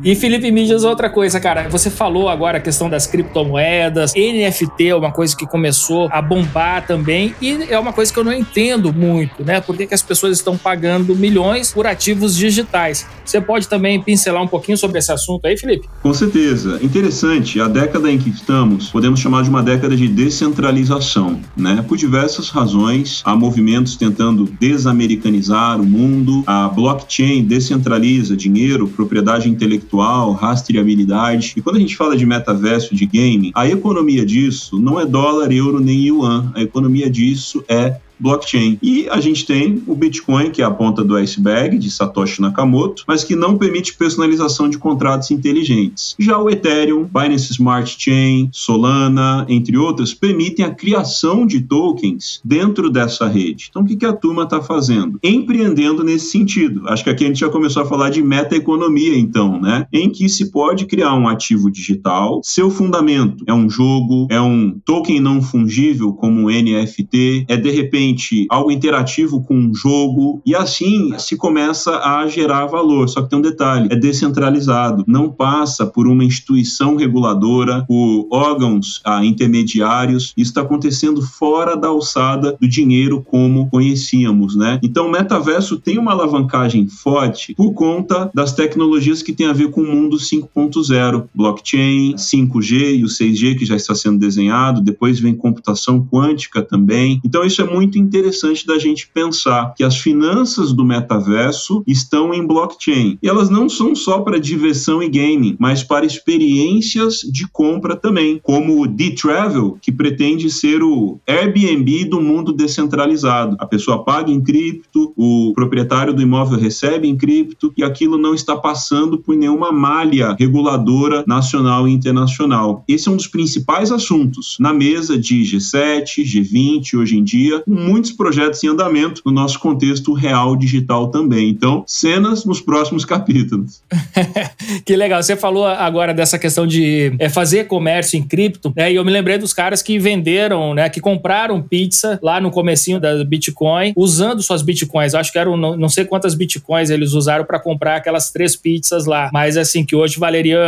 [0.04, 4.96] E Felipe Mídias, outra coisa, cara, você falou agora a questão das criptomoedas, NFT é
[4.96, 8.92] uma coisa que começou a bombar também e é uma coisa que eu não entendo
[8.92, 9.60] muito, né?
[9.60, 13.06] Por que, que as pessoas estão pagando milhões por ativos digitais?
[13.24, 15.88] Você pode também pincelar um pouquinho sobre esse assunto aí, Felipe?
[16.02, 16.80] Com certeza.
[16.82, 21.84] Interessante, a década em que estamos, podemos chamar de uma década de descentralização, né?
[21.86, 29.91] Por diversas razões, há movimentos tentando desamericanizar o mundo, a blockchain descentraliza dinheiro, propriedade intelectual
[29.92, 31.52] intelectual, rastreabilidade.
[31.56, 35.52] E quando a gente fala de metaverso, de gaming, a economia disso não é dólar,
[35.52, 36.50] euro nem yuan.
[36.54, 38.78] A economia disso é blockchain.
[38.82, 43.04] E a gente tem o Bitcoin, que é a ponta do iceberg de Satoshi Nakamoto,
[43.06, 46.14] mas que não permite personalização de contratos inteligentes.
[46.18, 52.90] Já o Ethereum, Binance Smart Chain, Solana, entre outras, permitem a criação de tokens dentro
[52.90, 53.66] dessa rede.
[53.70, 55.18] Então, o que a turma está fazendo?
[55.22, 56.88] Empreendendo nesse sentido.
[56.88, 59.86] Acho que aqui a gente já começou a falar de meta-economia, então, né?
[59.92, 64.78] Em que se pode criar um ativo digital, seu fundamento é um jogo, é um
[64.84, 68.01] token não fungível, como um NFT, é de repente
[68.50, 73.08] algo interativo com um jogo, e assim se começa a gerar valor.
[73.08, 79.00] Só que tem um detalhe: é descentralizado, não passa por uma instituição reguladora, por órgãos
[79.04, 80.32] ah, intermediários.
[80.36, 84.78] Isso está acontecendo fora da alçada do dinheiro como conhecíamos, né?
[84.82, 89.70] Então, o metaverso tem uma alavancagem forte por conta das tecnologias que têm a ver
[89.70, 94.80] com o mundo 5.0, blockchain, 5G e o 6G que já está sendo desenhado.
[94.80, 97.20] Depois vem computação quântica também.
[97.24, 102.46] Então, isso é muito interessante da gente pensar que as finanças do metaverso estão em
[102.46, 103.18] blockchain.
[103.22, 108.40] E elas não são só para diversão e gaming, mas para experiências de compra também,
[108.42, 113.56] como o D-Travel, que pretende ser o Airbnb do mundo descentralizado.
[113.58, 118.34] A pessoa paga em cripto, o proprietário do imóvel recebe em cripto e aquilo não
[118.34, 122.84] está passando por nenhuma malha reguladora nacional e internacional.
[122.88, 128.12] Esse é um dos principais assuntos na mesa de G7, G20 hoje em dia, muitos
[128.12, 131.50] projetos em andamento no nosso contexto real digital também.
[131.50, 133.82] Então, cenas nos próximos capítulos.
[134.84, 135.22] que legal.
[135.22, 138.92] Você falou agora dessa questão de é, fazer comércio em cripto, né?
[138.92, 140.88] E eu me lembrei dos caras que venderam, né?
[140.88, 145.14] Que compraram pizza lá no comecinho da Bitcoin, usando suas Bitcoins.
[145.14, 149.30] acho que eram não, sei quantas Bitcoins eles usaram para comprar aquelas três pizzas lá.
[149.32, 150.58] Mas assim, que hoje valeria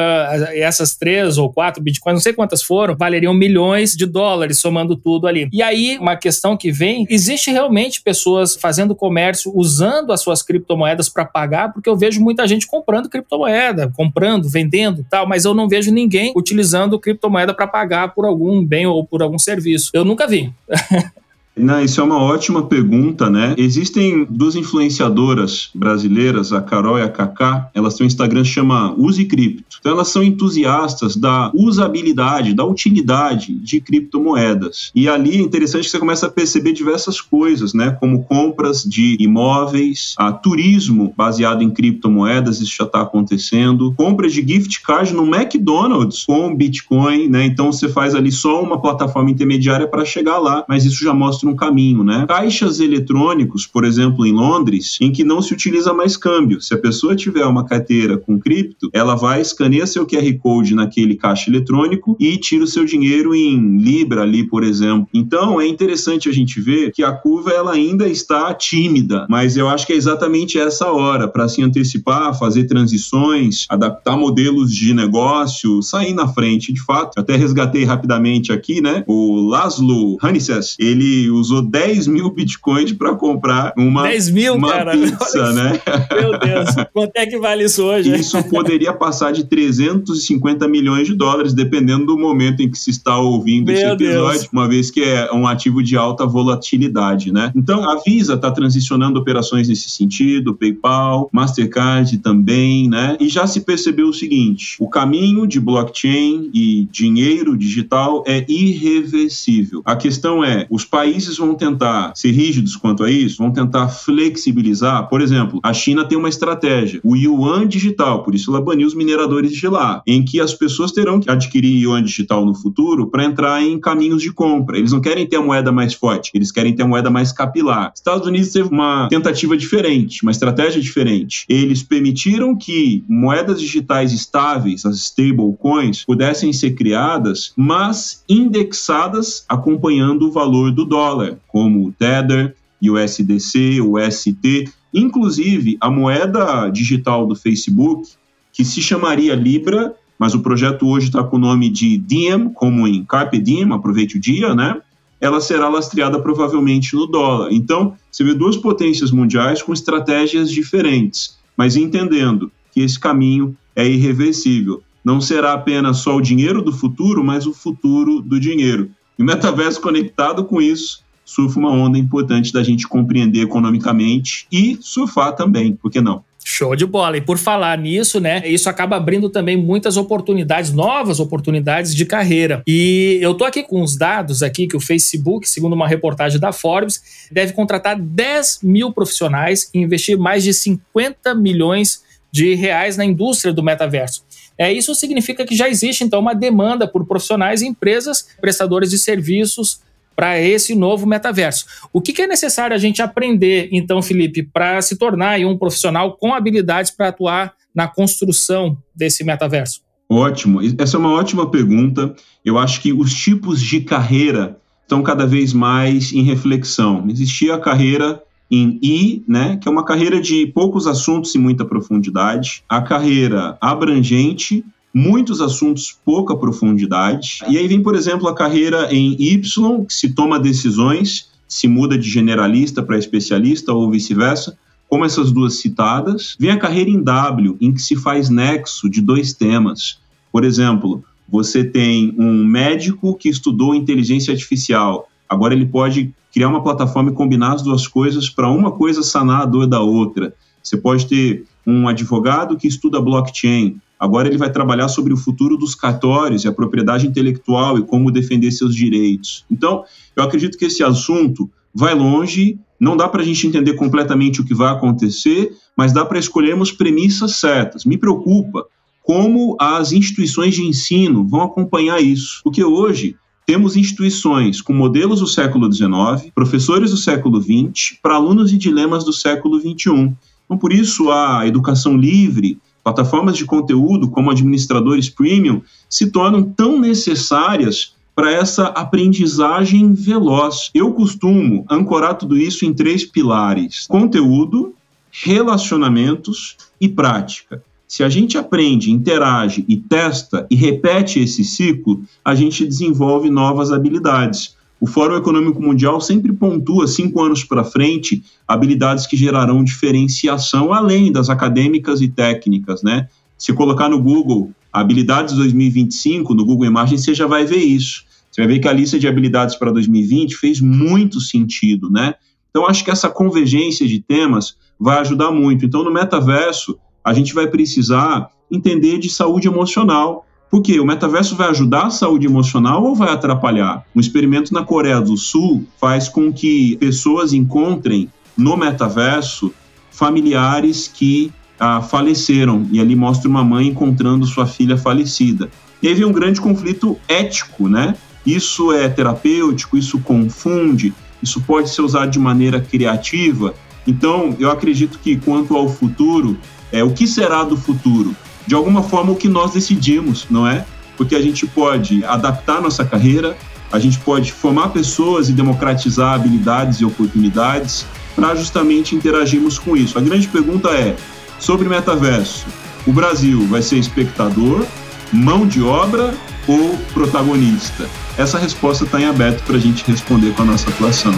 [0.55, 5.27] essas três ou quatro Bitcoins, não sei quantas foram, valeriam milhões de dólares somando tudo
[5.27, 5.49] ali.
[5.53, 11.09] E aí, uma questão que vem, existe realmente pessoas fazendo comércio usando as suas criptomoedas
[11.09, 15.69] para pagar, porque eu vejo muita gente comprando criptomoeda, comprando, vendendo, tal, mas eu não
[15.69, 19.91] vejo ninguém utilizando criptomoeda para pagar por algum bem ou por algum serviço.
[19.93, 20.53] Eu nunca vi.
[21.57, 23.55] Não, isso é uma ótima pergunta, né?
[23.57, 28.93] Existem duas influenciadoras brasileiras, a Carol e a Kaká, elas têm um Instagram que chama
[28.99, 29.79] Use Cripto.
[29.79, 34.91] Então elas são entusiastas da usabilidade, da utilidade de criptomoedas.
[34.95, 37.97] E ali é interessante que você começa a perceber diversas coisas, né?
[38.01, 44.45] Como compras de imóveis, a turismo baseado em criptomoedas, isso já está acontecendo, compras de
[44.47, 47.47] gift card no McDonald's com Bitcoin, né?
[47.47, 51.44] Então você faz ali só uma plataforma intermediária para chegar lá, mas isso já mostra
[51.49, 52.25] um caminho, né?
[52.29, 56.61] Caixas eletrônicos, por exemplo, em Londres, em que não se utiliza mais câmbio.
[56.61, 61.15] Se a pessoa tiver uma carteira com cripto, ela vai escanear seu QR Code naquele
[61.15, 65.09] caixa eletrônico e tira o seu dinheiro em Libra ali, por exemplo.
[65.13, 69.69] Então, é interessante a gente ver que a curva ela ainda está tímida, mas eu
[69.69, 75.83] acho que é exatamente essa hora para se antecipar, fazer transições, adaptar modelos de negócio,
[75.83, 76.73] sair na frente.
[76.73, 79.05] De fato, até resgatei rapidamente aqui, né?
[79.07, 84.93] O Laszlo Hanses, ele usou 10 mil bitcoins para comprar uma, 10 mil, uma cara.
[84.97, 85.81] pizza, né?
[86.13, 88.15] Meu Deus, quanto é que vale isso hoje?
[88.15, 93.19] Isso poderia passar de 350 milhões de dólares, dependendo do momento em que se está
[93.19, 94.53] ouvindo Meu esse episódio, Deus.
[94.53, 97.53] uma vez que é um ativo de alta volatilidade, né?
[97.55, 103.17] Então, a Visa está transicionando operações nesse sentido, PayPal, Mastercard também, né?
[103.21, 109.83] E já se percebeu o seguinte: o caminho de blockchain e dinheiro digital é irreversível.
[109.85, 113.89] A questão é, os países países vão tentar ser rígidos quanto a isso, vão tentar
[113.89, 115.09] flexibilizar.
[115.09, 118.95] Por exemplo, a China tem uma estratégia, o yuan digital, por isso ela baniu os
[118.95, 123.25] mineradores de lá, em que as pessoas terão que adquirir yuan digital no futuro para
[123.25, 124.79] entrar em caminhos de compra.
[124.79, 127.93] Eles não querem ter a moeda mais forte, eles querem ter a moeda mais capilar.
[127.95, 131.45] Estados Unidos teve uma tentativa diferente, uma estratégia diferente.
[131.49, 140.33] Eles permitiram que moedas digitais estáveis, as stablecoins, pudessem ser criadas, mas indexadas acompanhando o
[140.33, 141.14] valor do dólar
[141.47, 148.09] como o Tether, USDC, o ST, inclusive a moeda digital do Facebook,
[148.53, 152.87] que se chamaria Libra, mas o projeto hoje está com o nome de Diem, como
[152.87, 154.81] em Carpe Diem, aproveite o dia, né?
[155.21, 157.53] Ela será lastreada provavelmente no dólar.
[157.53, 163.89] Então, você vê duas potências mundiais com estratégias diferentes, mas entendendo que esse caminho é
[163.89, 164.83] irreversível.
[165.05, 168.91] Não será apenas só o dinheiro do futuro, mas o futuro do dinheiro.
[169.19, 174.79] E o metaverso conectado com isso surfa uma onda importante da gente compreender economicamente e
[174.81, 176.23] surfar também, por que não?
[176.47, 177.17] Show de bola.
[177.17, 182.63] E por falar nisso, né, isso acaba abrindo também muitas oportunidades, novas oportunidades de carreira.
[182.67, 186.53] E eu tô aqui com os dados aqui que o Facebook, segundo uma reportagem da
[186.53, 193.05] Forbes, deve contratar 10 mil profissionais e investir mais de 50 milhões de reais na
[193.05, 194.23] indústria do metaverso.
[194.59, 198.99] É, isso significa que já existe, então, uma demanda por profissionais e empresas prestadores de
[198.99, 199.81] serviços
[200.15, 201.67] para esse novo metaverso.
[201.93, 206.17] O que, que, é necessário a gente aprender, então, Felipe, para se tornar um profissional
[206.17, 209.83] com habilidades para atuar na construção desse metaverso?
[210.09, 212.15] Ótimo, essa é uma ótima pergunta.
[212.45, 217.05] Eu acho que os tipos de carreira estão cada vez mais em reflexão.
[217.09, 221.65] Existia a carreira em I, né, que é uma carreira de poucos assuntos e muita
[221.65, 227.41] profundidade, a carreira abrangente, muitos assuntos, pouca profundidade.
[227.49, 231.99] E aí vem, por exemplo, a carreira em Y, que se toma decisões, se muda
[231.99, 234.57] de generalista para especialista ou vice-versa,
[234.89, 236.37] como essas duas citadas.
[236.39, 239.99] Vem a carreira em W, em que se faz nexo de dois temas.
[240.31, 246.63] Por exemplo, você tem um médico que estudou inteligência artificial, agora ele pode criar uma
[246.63, 250.35] plataforma e combinar as duas coisas para uma coisa sanar a dor da outra.
[250.63, 255.57] Você pode ter um advogado que estuda blockchain, agora ele vai trabalhar sobre o futuro
[255.57, 259.45] dos cartórios e a propriedade intelectual e como defender seus direitos.
[259.51, 259.85] Então,
[260.17, 264.45] eu acredito que esse assunto vai longe, não dá para a gente entender completamente o
[264.45, 267.85] que vai acontecer, mas dá para escolhermos premissas certas.
[267.85, 268.67] Me preocupa
[269.03, 275.27] como as instituições de ensino vão acompanhar isso, porque hoje temos instituições com modelos do
[275.27, 280.15] século XIX, professores do século XX, para alunos e dilemas do século XXI.
[280.45, 286.79] Então, por isso, a educação livre, plataformas de conteúdo como administradores premium, se tornam tão
[286.79, 290.71] necessárias para essa aprendizagem veloz.
[290.75, 294.75] Eu costumo ancorar tudo isso em três pilares: conteúdo,
[295.11, 297.65] relacionamentos e prática.
[297.89, 303.71] Se a gente aprende, interage e testa e repete esse ciclo, a gente desenvolve novas
[303.71, 304.57] habilidades.
[304.85, 311.11] O Fórum Econômico Mundial sempre pontua, cinco anos para frente, habilidades que gerarão diferenciação além
[311.11, 313.09] das acadêmicas e técnicas, né?
[313.39, 318.05] Se colocar no Google habilidades 2025, no Google Imagens, você já vai ver isso.
[318.31, 322.17] Você vai ver que a lista de habilidades para 2020 fez muito sentido, né?
[322.51, 325.65] Então, acho que essa convergência de temas vai ajudar muito.
[325.65, 330.27] Então, no metaverso, a gente vai precisar entender de saúde emocional.
[330.55, 333.85] Porque o metaverso vai ajudar a saúde emocional ou vai atrapalhar?
[333.93, 339.53] Um experimento na Coreia do Sul faz com que pessoas encontrem no metaverso
[339.91, 342.69] familiares que ah, faleceram.
[342.71, 345.51] E ali mostra uma mãe encontrando sua filha falecida.
[345.83, 347.97] E aí vem um grande conflito ético, né?
[348.25, 353.57] Isso é terapêutico, isso confunde, isso pode ser usado de maneira criativa.
[353.89, 356.39] Então, eu acredito que quanto ao futuro,
[356.71, 358.15] é, o que será do futuro?
[358.47, 360.65] De alguma forma, o que nós decidimos, não é?
[360.97, 363.37] Porque a gente pode adaptar nossa carreira,
[363.73, 369.99] a gente pode formar pessoas e democratizar habilidades e oportunidades para justamente interagirmos com isso.
[369.99, 370.95] A grande pergunta é:
[371.41, 372.47] sobre metaverso,
[372.87, 374.65] o Brasil vai ser espectador,
[375.13, 376.15] mão de obra
[376.47, 377.89] ou protagonista?
[378.17, 381.15] Essa resposta está em aberto para a gente responder com a nossa atuação.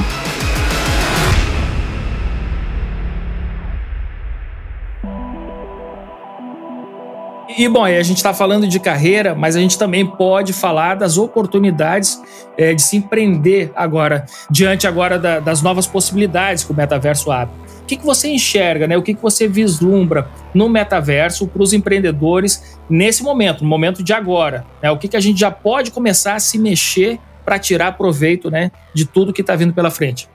[7.58, 11.16] E, bom, a gente está falando de carreira, mas a gente também pode falar das
[11.16, 12.20] oportunidades
[12.54, 17.54] é, de se empreender agora, diante agora da, das novas possibilidades que o metaverso abre.
[17.80, 18.94] O que, que você enxerga, né?
[18.98, 24.12] o que, que você vislumbra no metaverso para os empreendedores nesse momento, no momento de
[24.12, 24.66] agora?
[24.82, 24.90] Né?
[24.90, 28.70] O que, que a gente já pode começar a se mexer para tirar proveito né,
[28.92, 30.28] de tudo que está vindo pela frente?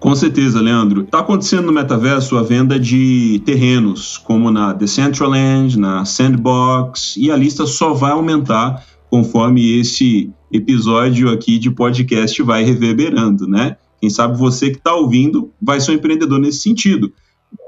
[0.00, 1.02] Com certeza, Leandro.
[1.02, 7.36] Está acontecendo no metaverso a venda de terrenos, como na Decentraland, na Sandbox, e a
[7.36, 13.76] lista só vai aumentar conforme esse episódio aqui de podcast vai reverberando, né?
[14.00, 17.12] Quem sabe você que está ouvindo vai ser um empreendedor nesse sentido.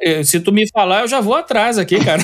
[0.01, 2.23] É, se tu me falar, eu já vou atrás aqui, cara.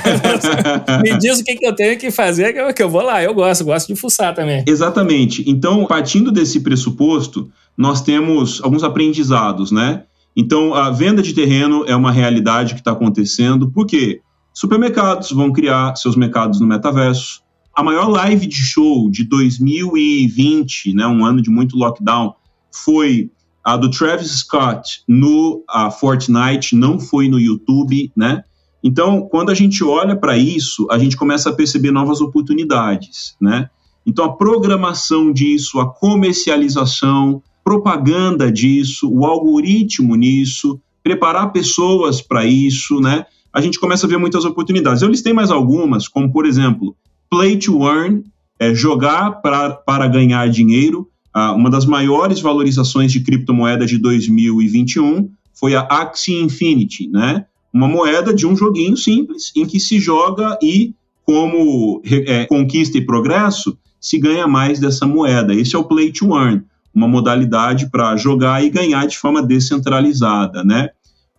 [1.03, 3.23] me diz o que, que eu tenho que fazer, que eu, que eu vou lá.
[3.23, 4.65] Eu gosto, gosto de fuçar também.
[4.67, 5.45] Exatamente.
[5.47, 10.03] Então, partindo desse pressuposto, nós temos alguns aprendizados, né?
[10.37, 14.21] Então, a venda de terreno é uma realidade que está acontecendo, porque
[14.53, 17.41] supermercados vão criar seus mercados no metaverso.
[17.75, 22.35] A maior live de show de 2020, né, um ano de muito lockdown,
[22.73, 23.31] foi
[23.65, 25.63] a do Travis Scott no
[26.01, 28.43] Fortnite, não foi no YouTube, né?
[28.83, 33.69] Então, quando a gente olha para isso, a gente começa a perceber novas oportunidades, né?
[34.07, 42.99] Então, a programação disso, a comercialização, propaganda disso, o algoritmo nisso, preparar pessoas para isso,
[42.99, 43.27] né?
[43.53, 45.03] A gente começa a ver muitas oportunidades.
[45.03, 46.97] Eu listei mais algumas, como por exemplo,
[47.29, 48.25] play to earn,
[48.59, 51.11] é, jogar pra, para ganhar dinheiro.
[51.31, 57.45] Ah, uma das maiores valorizações de criptomoeda de 2021 foi a Axie Infinity, né?
[57.71, 63.05] Uma moeda de um joguinho simples em que se joga e, como é, conquista e
[63.05, 65.55] progresso, se ganha mais dessa moeda.
[65.55, 66.65] Esse é o play to earn
[66.99, 70.91] uma modalidade para jogar e ganhar de forma descentralizada, né?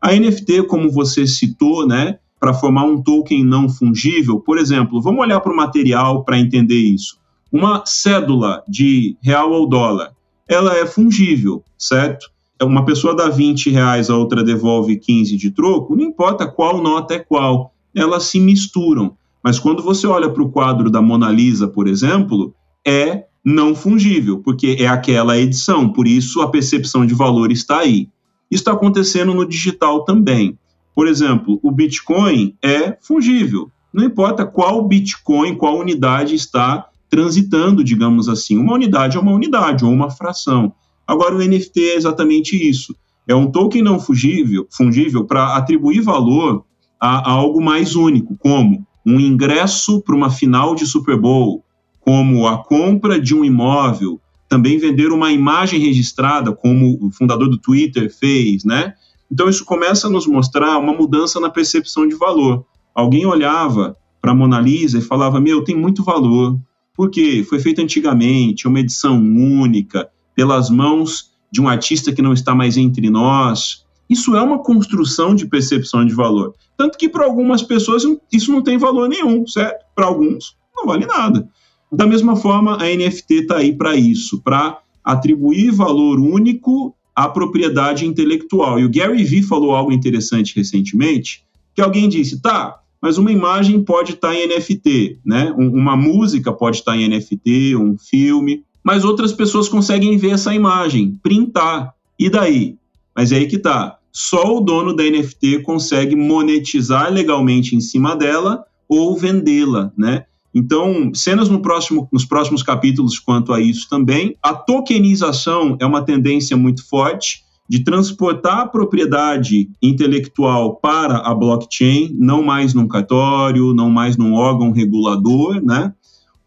[0.01, 5.19] A NFT, como você citou, né, para formar um token não fungível, por exemplo, vamos
[5.19, 7.17] olhar para o material para entender isso.
[7.51, 10.11] Uma cédula de real ou dólar,
[10.47, 12.31] ela é fungível, certo?
[12.57, 16.81] É uma pessoa dá 20 reais, a outra devolve 15 de troco, não importa qual
[16.81, 19.17] nota é qual, elas se misturam.
[19.43, 22.53] Mas quando você olha para o quadro da Mona Lisa, por exemplo,
[22.87, 28.09] é não fungível, porque é aquela edição, por isso a percepção de valor está aí.
[28.51, 30.57] Isso está acontecendo no digital também.
[30.95, 33.71] Por exemplo, o Bitcoin é fungível.
[33.93, 38.57] Não importa qual Bitcoin, qual unidade está transitando, digamos assim.
[38.57, 40.73] Uma unidade é uma unidade, ou uma fração.
[41.07, 42.95] Agora, o NFT é exatamente isso.
[43.27, 46.65] É um token não fungível, fungível para atribuir valor
[46.99, 51.63] a, a algo mais único, como um ingresso para uma final de Super Bowl,
[51.99, 57.57] como a compra de um imóvel, também vender uma imagem registrada, como o fundador do
[57.57, 58.93] Twitter fez, né?
[59.31, 62.65] Então isso começa a nos mostrar uma mudança na percepção de valor.
[62.95, 66.59] Alguém olhava para a Mona Lisa e falava: "Meu, tem muito valor.
[66.95, 72.33] porque foi feito antigamente, é uma edição única, pelas mãos de um artista que não
[72.33, 73.85] está mais entre nós.
[74.09, 76.53] Isso é uma construção de percepção de valor.
[76.77, 79.85] Tanto que para algumas pessoas isso não tem valor nenhum, certo?
[79.95, 81.47] Para alguns não vale nada.
[81.91, 88.05] Da mesma forma, a NFT está aí para isso, para atribuir valor único à propriedade
[88.05, 88.79] intelectual.
[88.79, 93.81] E o Gary Vee falou algo interessante recentemente, que alguém disse, tá, mas uma imagem
[93.81, 95.53] pode estar tá em NFT, né?
[95.57, 100.53] uma música pode estar tá em NFT, um filme, mas outras pessoas conseguem ver essa
[100.53, 101.93] imagem, printar.
[102.17, 102.75] E daí?
[103.15, 103.97] Mas é aí que tá.
[104.11, 110.25] Só o dono da NFT consegue monetizar legalmente em cima dela ou vendê-la, né?
[110.53, 114.35] Então, cenas no próximo, nos próximos capítulos quanto a isso também.
[114.41, 122.15] A tokenização é uma tendência muito forte de transportar a propriedade intelectual para a blockchain,
[122.17, 125.93] não mais num cartório, não mais num órgão regulador, né?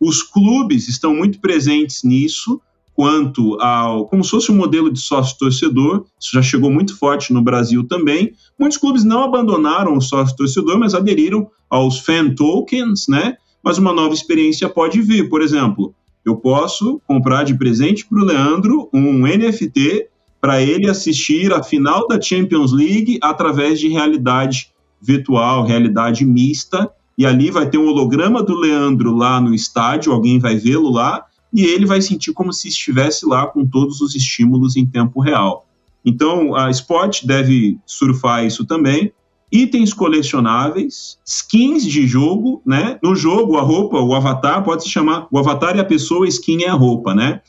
[0.01, 2.61] Os clubes estão muito presentes nisso,
[2.93, 7.33] quanto ao como se fosse um modelo de sócio torcedor, isso já chegou muito forte
[7.33, 8.33] no Brasil também.
[8.59, 13.37] Muitos clubes não abandonaram o sócio torcedor, mas aderiram aos fan tokens, né?
[13.63, 15.29] Mas uma nova experiência pode vir.
[15.29, 15.95] Por exemplo,
[16.25, 20.09] eu posso comprar de presente para o Leandro um NFT
[20.41, 27.25] para ele assistir a final da Champions League através de realidade virtual, realidade mista, e
[27.25, 31.65] ali vai ter um holograma do Leandro lá no estádio, alguém vai vê-lo lá, e
[31.65, 35.67] ele vai sentir como se estivesse lá com todos os estímulos em tempo real.
[36.05, 39.13] Então, a Sport deve surfar isso também
[39.53, 42.99] itens colecionáveis, skins de jogo, né?
[43.03, 45.29] No jogo, a roupa, o avatar pode se chamar.
[45.31, 47.43] O avatar é a pessoa, a skin é a roupa, né?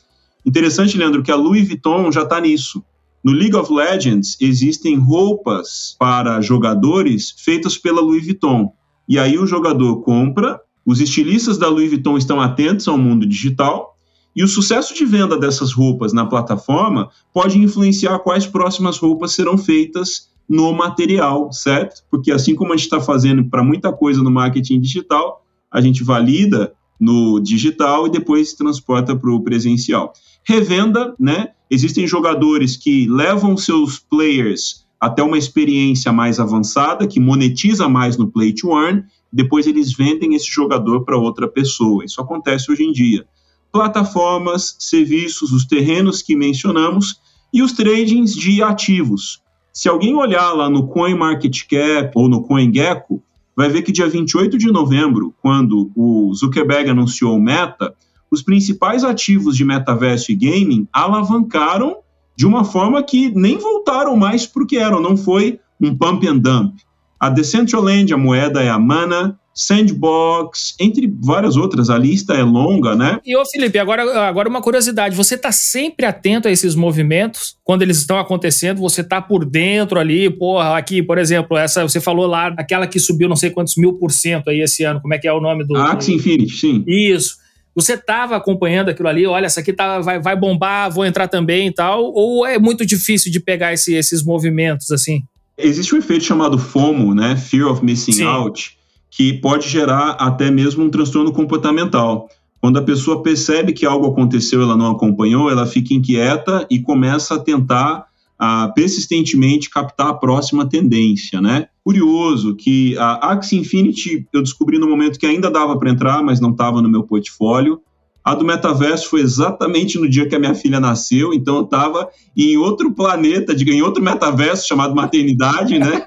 [0.44, 2.84] Interessante, Leandro, que a Louis Vuitton já está nisso.
[3.24, 8.70] No League of Legends existem roupas para jogadores feitas pela Louis Vuitton.
[9.08, 13.96] E aí o jogador compra, os estilistas da Louis Vuitton estão atentos ao mundo digital,
[14.36, 19.56] e o sucesso de venda dessas roupas na plataforma pode influenciar quais próximas roupas serão
[19.56, 22.02] feitas no material, certo?
[22.10, 26.04] Porque assim como a gente está fazendo para muita coisa no marketing digital, a gente
[26.04, 30.12] valida no digital e depois transporta para o presencial.
[30.44, 31.48] Revenda, né?
[31.70, 38.30] Existem jogadores que levam seus players até uma experiência mais avançada, que monetiza mais no
[38.30, 42.04] play to earn, depois eles vendem esse jogador para outra pessoa.
[42.04, 43.26] Isso acontece hoje em dia.
[43.72, 47.16] Plataformas, serviços, os terrenos que mencionamos
[47.52, 49.42] e os tradings de ativos.
[49.74, 53.20] Se alguém olhar lá no CoinMarketCap ou no CoinGecko,
[53.56, 57.92] vai ver que dia 28 de novembro, quando o Zuckerberg anunciou o Meta,
[58.30, 61.96] os principais ativos de metaverso e gaming alavancaram
[62.36, 66.24] de uma forma que nem voltaram mais para o que eram, não foi um pump
[66.24, 66.76] and dump.
[67.18, 72.96] A Decentraland, a moeda é a Mana, Sandbox, entre várias outras, a lista é longa,
[72.96, 73.20] né?
[73.24, 77.82] E ô Felipe, agora, agora uma curiosidade, você está sempre atento a esses movimentos quando
[77.82, 82.26] eles estão acontecendo, você está por dentro ali, porra, aqui, por exemplo, essa você falou
[82.26, 85.18] lá, aquela que subiu não sei quantos mil por cento aí esse ano, como é
[85.18, 85.76] que é o nome do...
[85.76, 86.84] Axie Infinity, sim.
[86.86, 87.36] Isso.
[87.76, 91.68] Você estava acompanhando aquilo ali, olha, essa aqui tá, vai, vai bombar, vou entrar também
[91.68, 95.22] e tal, ou é muito difícil de pegar esse, esses movimentos assim?
[95.56, 97.36] Existe um efeito chamado FOMO, né?
[97.36, 98.24] Fear of Missing sim.
[98.24, 98.76] Out,
[99.16, 102.28] que pode gerar até mesmo um transtorno comportamental.
[102.60, 107.36] Quando a pessoa percebe que algo aconteceu, ela não acompanhou, ela fica inquieta e começa
[107.36, 108.06] a tentar
[108.36, 111.68] a, persistentemente captar a próxima tendência, né?
[111.84, 116.40] Curioso que a Axie Infinity eu descobri no momento que ainda dava para entrar, mas
[116.40, 117.80] não estava no meu portfólio.
[118.24, 122.08] A do metaverso foi exatamente no dia que a minha filha nasceu, então eu estava
[122.34, 126.02] em outro planeta, em outro metaverso chamado maternidade, né?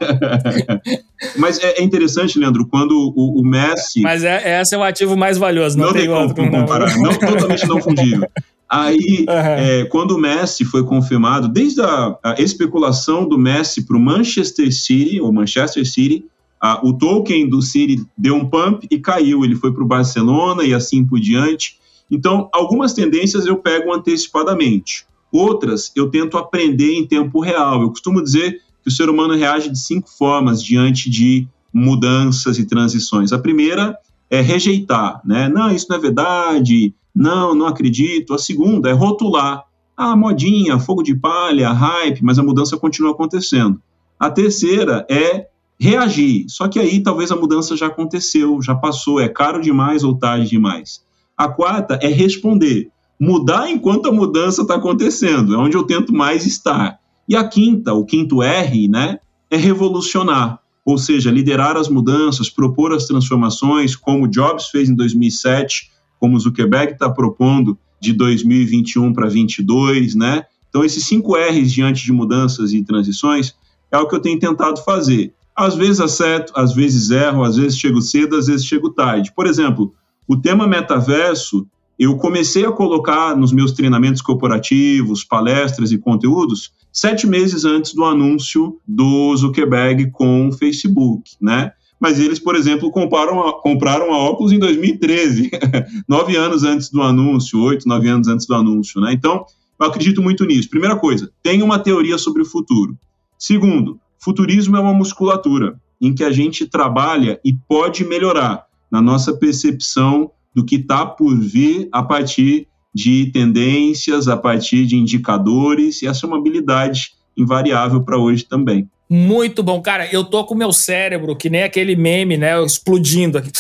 [1.37, 4.01] Mas é, é, interessante, Leandro, quando o, o Messi.
[4.01, 6.35] Mas é, esse é o ativo mais valioso, não, não tem, outro.
[6.35, 8.27] Como comparar, não, totalmente não fungível.
[8.67, 9.35] Aí, uhum.
[9.35, 14.73] é, quando o Messi foi confirmado, desde a, a especulação do Messi para o Manchester
[14.73, 16.25] City, ou Manchester City,
[16.59, 19.45] a, o token do City deu um pump e caiu.
[19.45, 21.77] Ele foi para o Barcelona e assim por diante.
[22.09, 27.81] Então, algumas tendências eu pego antecipadamente, outras eu tento aprender em tempo real.
[27.81, 32.65] Eu costumo dizer que o ser humano reage de cinco formas diante de mudanças e
[32.65, 33.33] transições.
[33.33, 33.97] A primeira
[34.29, 35.49] é rejeitar, né?
[35.49, 38.33] Não, isso não é verdade, não, não acredito.
[38.33, 39.63] A segunda é rotular.
[39.95, 43.81] Ah, modinha, fogo de palha, hype, mas a mudança continua acontecendo.
[44.19, 45.47] A terceira é
[45.79, 46.45] reagir.
[46.47, 50.49] Só que aí talvez a mudança já aconteceu, já passou, é caro demais ou tarde
[50.49, 51.03] demais.
[51.37, 56.45] A quarta é responder, mudar enquanto a mudança está acontecendo, é onde eu tento mais
[56.45, 56.99] estar.
[57.29, 59.19] E a quinta, o quinto R, né,
[59.51, 65.91] é revolucionar, ou seja, liderar as mudanças, propor as transformações, como Jobs fez em 2007
[66.19, 70.43] como Zuckerberg está propondo de 2021 para 2022, né?
[70.69, 73.55] Então, esses cinco R's diante de mudanças e transições
[73.91, 75.33] é o que eu tenho tentado fazer.
[75.55, 79.31] Às vezes acerto, às vezes erro, às vezes chego cedo, às vezes chego tarde.
[79.35, 79.93] Por exemplo,
[80.27, 81.67] o tema metaverso,
[81.97, 88.03] eu comecei a colocar nos meus treinamentos corporativos, palestras e conteúdos sete meses antes do
[88.03, 91.71] anúncio do Zuckerberg com o Facebook, né?
[91.99, 95.49] Mas eles, por exemplo, compraram a, compraram a óculos em 2013,
[96.07, 99.13] nove anos antes do anúncio, oito, nove anos antes do anúncio, né?
[99.13, 99.45] Então,
[99.79, 100.69] eu acredito muito nisso.
[100.69, 102.97] Primeira coisa, tem uma teoria sobre o futuro.
[103.37, 109.33] Segundo, futurismo é uma musculatura em que a gente trabalha e pode melhorar na nossa
[109.33, 116.07] percepção do que está por vir a partir de tendências, a partir de indicadores, e
[116.07, 118.89] essa é uma habilidade invariável para hoje também.
[119.09, 120.09] Muito bom, cara.
[120.11, 122.61] Eu tô com o meu cérebro, que nem aquele meme, né?
[122.63, 123.51] Explodindo aqui.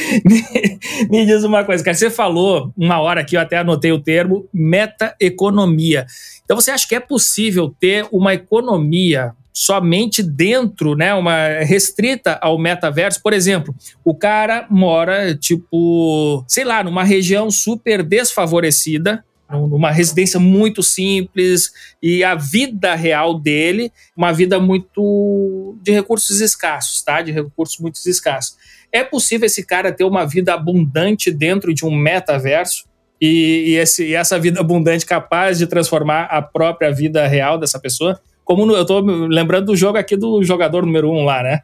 [1.10, 1.96] Me diz uma coisa, cara.
[1.96, 6.06] Você falou uma hora aqui, eu até anotei o termo, meta-economia.
[6.44, 12.58] Então você acha que é possível ter uma economia somente dentro, né, uma restrita ao
[12.58, 13.20] metaverso.
[13.22, 13.74] Por exemplo,
[14.04, 22.22] o cara mora tipo, sei lá, numa região super desfavorecida, numa residência muito simples e
[22.22, 27.20] a vida real dele, uma vida muito de recursos escassos, tá?
[27.20, 28.56] De recursos muito escassos.
[28.92, 32.84] É possível esse cara ter uma vida abundante dentro de um metaverso
[33.20, 37.78] e, e, esse, e essa vida abundante capaz de transformar a própria vida real dessa
[37.78, 38.20] pessoa?
[38.50, 41.60] Como no, eu estou lembrando do jogo aqui do jogador número um lá, né?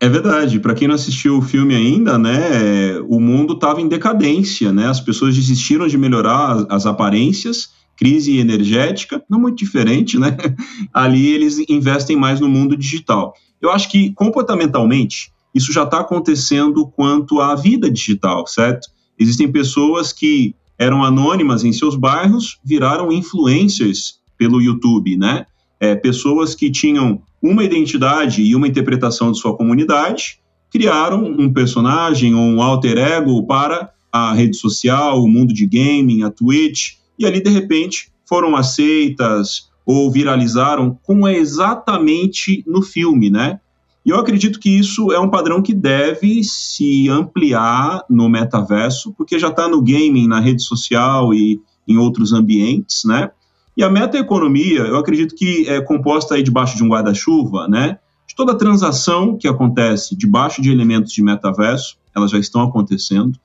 [0.00, 0.58] É verdade.
[0.58, 4.86] Para quem não assistiu o filme ainda, né, o mundo estava em decadência, né?
[4.86, 10.34] As pessoas desistiram de melhorar as, as aparências, crise energética, não muito diferente, né?
[10.90, 13.34] Ali eles investem mais no mundo digital.
[13.60, 18.88] Eu acho que comportamentalmente isso já está acontecendo quanto à vida digital, certo?
[19.18, 25.44] Existem pessoas que eram anônimas em seus bairros, viraram influencers pelo YouTube, né?
[25.78, 32.34] É, pessoas que tinham uma identidade e uma interpretação de sua comunidade, criaram um personagem
[32.34, 37.26] ou um alter ego para a rede social, o mundo de gaming, a Twitch, e
[37.26, 43.60] ali de repente foram aceitas ou viralizaram como é exatamente no filme, né?
[44.04, 49.38] E eu acredito que isso é um padrão que deve se ampliar no metaverso, porque
[49.38, 53.30] já está no gaming, na rede social e em outros ambientes, né?
[53.76, 57.98] E a meta-economia, eu acredito que é composta aí debaixo de um guarda-chuva, né?
[58.26, 63.38] De toda transação que acontece debaixo de elementos de metaverso, elas já estão acontecendo.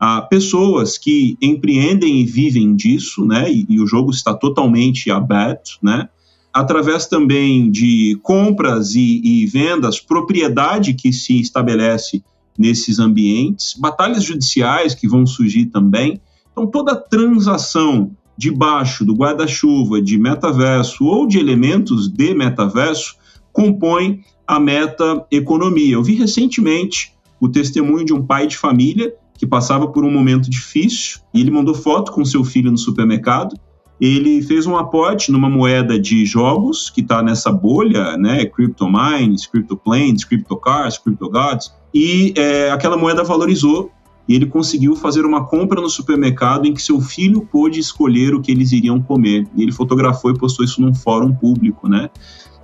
[0.00, 3.52] Há pessoas que empreendem e vivem disso, né?
[3.52, 6.08] E, e o jogo está totalmente aberto, né?
[6.50, 12.24] Através também de compras e, e vendas, propriedade que se estabelece
[12.56, 16.20] nesses ambientes, batalhas judiciais que vão surgir também.
[16.52, 23.16] Então, toda transação debaixo do guarda-chuva de metaverso ou de elementos de metaverso
[23.52, 25.94] compõe a meta-economia.
[25.94, 30.48] Eu vi recentemente o testemunho de um pai de família que passava por um momento
[30.50, 33.56] difícil e ele mandou foto com seu filho no supermercado.
[34.00, 38.44] Ele fez um aporte numa moeda de jogos que está nessa bolha, né?
[38.44, 43.92] Crypto Mines, Crypto Planes, Crypto Cars, Crypto Gods, e é, aquela moeda valorizou
[44.28, 48.40] e ele conseguiu fazer uma compra no supermercado em que seu filho pôde escolher o
[48.40, 49.46] que eles iriam comer.
[49.54, 52.08] E ele fotografou e postou isso num fórum público, né?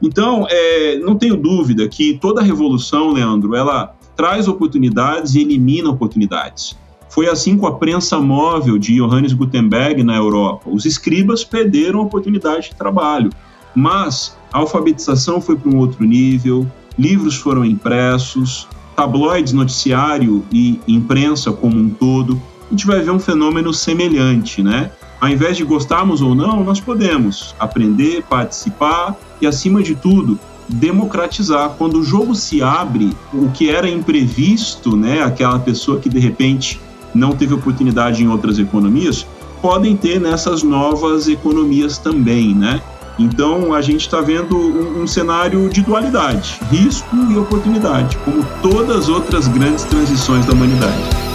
[0.03, 6.77] Então, é, não tenho dúvida que toda revolução, Leandro, ela traz oportunidades e elimina oportunidades.
[7.11, 10.71] Foi assim com a prensa móvel de Johannes Gutenberg na Europa.
[10.71, 13.31] Os escribas perderam a oportunidade de trabalho,
[13.75, 16.67] mas a alfabetização foi para um outro nível,
[16.99, 18.69] livros foram impressos,
[19.01, 24.91] tabloides, noticiário e imprensa como um todo, a gente vai ver um fenômeno semelhante, né?
[25.19, 30.39] Ao invés de gostarmos ou não, nós podemos aprender, participar e, acima de tudo,
[30.69, 31.71] democratizar.
[31.79, 36.79] Quando o jogo se abre, o que era imprevisto, né, aquela pessoa que de repente
[37.15, 39.27] não teve oportunidade em outras economias,
[39.63, 42.83] podem ter nessas novas economias também, né?
[43.21, 48.97] Então a gente está vendo um, um, cenário de dualidade, risco e oportunidade, como todas
[48.97, 51.30] as outras grandes transições da humanidade.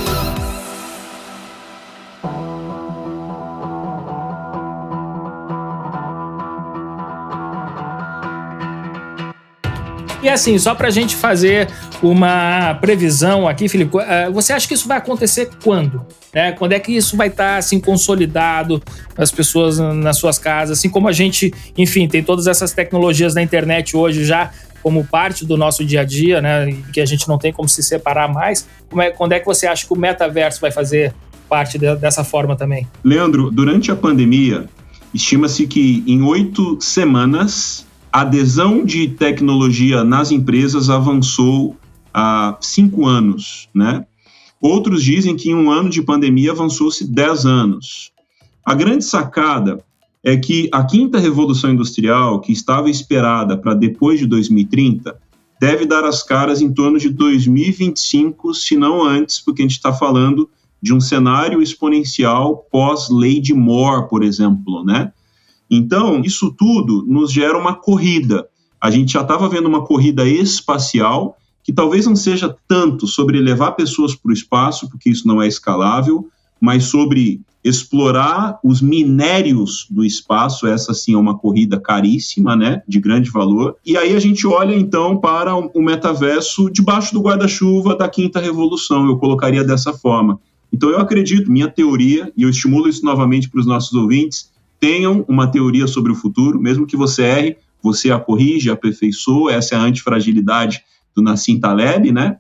[10.36, 11.68] Assim, só para a gente fazer
[12.02, 16.06] uma previsão aqui, Felipe, eh, você acha que isso vai acontecer quando?
[16.34, 16.52] Né?
[16.52, 18.82] Quando é que isso vai estar tá, assim consolidado
[19.18, 23.42] as pessoas nas suas casas, assim como a gente, enfim, tem todas essas tecnologias na
[23.42, 24.52] internet hoje já
[24.84, 27.82] como parte do nosso dia a dia, né, que a gente não tem como se
[27.82, 28.68] separar mais,
[28.98, 31.12] é, quando é que você acha que o metaverso vai fazer
[31.50, 32.88] parte de, dessa forma também?
[33.04, 34.66] Leandro, durante a pandemia,
[35.14, 37.85] estima-se que em oito semanas
[38.16, 41.76] a adesão de tecnologia nas empresas avançou
[42.14, 44.06] há cinco anos, né?
[44.62, 48.14] Outros dizem que em um ano de pandemia avançou-se dez anos.
[48.66, 49.84] A grande sacada
[50.24, 55.14] é que a quinta revolução industrial, que estava esperada para depois de 2030,
[55.60, 59.92] deve dar as caras em torno de 2025, se não antes, porque a gente está
[59.92, 60.50] falando
[60.82, 65.12] de um cenário exponencial pós-lei de Moore, por exemplo, né?
[65.70, 68.48] Então, isso tudo nos gera uma corrida.
[68.80, 73.72] A gente já estava vendo uma corrida espacial, que talvez não seja tanto sobre levar
[73.72, 76.28] pessoas para o espaço, porque isso não é escalável,
[76.62, 83.00] mas sobre explorar os minérios do espaço, essa sim é uma corrida caríssima, né, de
[83.00, 83.76] grande valor.
[83.84, 89.08] E aí a gente olha então para o metaverso debaixo do guarda-chuva da quinta revolução,
[89.08, 90.40] eu colocaria dessa forma.
[90.72, 95.26] Então eu acredito, minha teoria, e eu estimulo isso novamente para os nossos ouvintes, tenham
[95.28, 99.78] uma teoria sobre o futuro, mesmo que você erre, você a corrige, aperfeiçoa, essa é
[99.78, 100.82] a antifragilidade
[101.16, 102.38] do Nassim Taleb, né?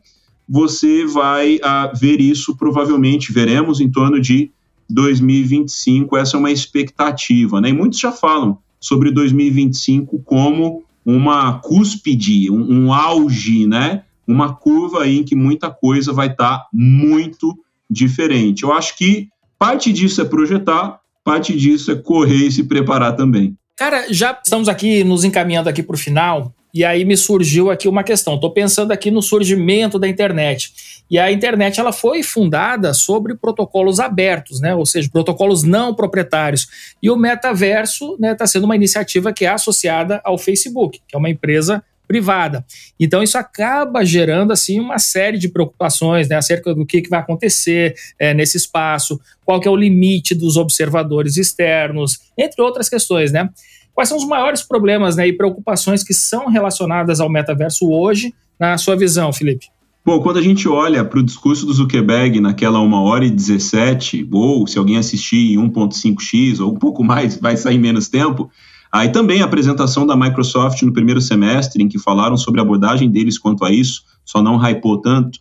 [0.47, 4.51] Você vai a, ver isso provavelmente, veremos em torno de
[4.89, 7.69] 2025, essa é uma expectativa, né?
[7.69, 14.03] E muitos já falam sobre 2025 como uma cúspide, um, um auge, né?
[14.27, 17.57] Uma curva aí em que muita coisa vai estar tá muito
[17.89, 18.63] diferente.
[18.63, 23.57] Eu acho que parte disso é projetar, parte disso é correr e se preparar também.
[23.75, 26.53] Cara, já estamos aqui nos encaminhando aqui para o final.
[26.73, 28.35] E aí me surgiu aqui uma questão.
[28.35, 31.03] Estou pensando aqui no surgimento da internet.
[31.09, 34.75] E a internet ela foi fundada sobre protocolos abertos, né?
[34.75, 36.67] ou seja, protocolos não proprietários.
[37.01, 41.15] E o metaverso está né, tá sendo uma iniciativa que é associada ao Facebook, que
[41.15, 42.65] é uma empresa privada.
[42.99, 47.19] Então isso acaba gerando assim uma série de preocupações né, acerca do que, que vai
[47.19, 53.31] acontecer é, nesse espaço, qual que é o limite dos observadores externos, entre outras questões,
[53.31, 53.49] né?
[53.93, 58.77] Quais são os maiores problemas né, e preocupações que são relacionadas ao metaverso hoje, na
[58.77, 59.67] sua visão, Felipe?
[60.05, 64.27] Bom, quando a gente olha para o discurso do Zuckerberg naquela 1 hora e 17,
[64.31, 68.51] ou se alguém assistir em 1.5x ou um pouco mais, vai sair menos tempo,
[68.95, 73.11] aí também a apresentação da Microsoft no primeiro semestre, em que falaram sobre a abordagem
[73.11, 75.39] deles quanto a isso, só não hypou tanto.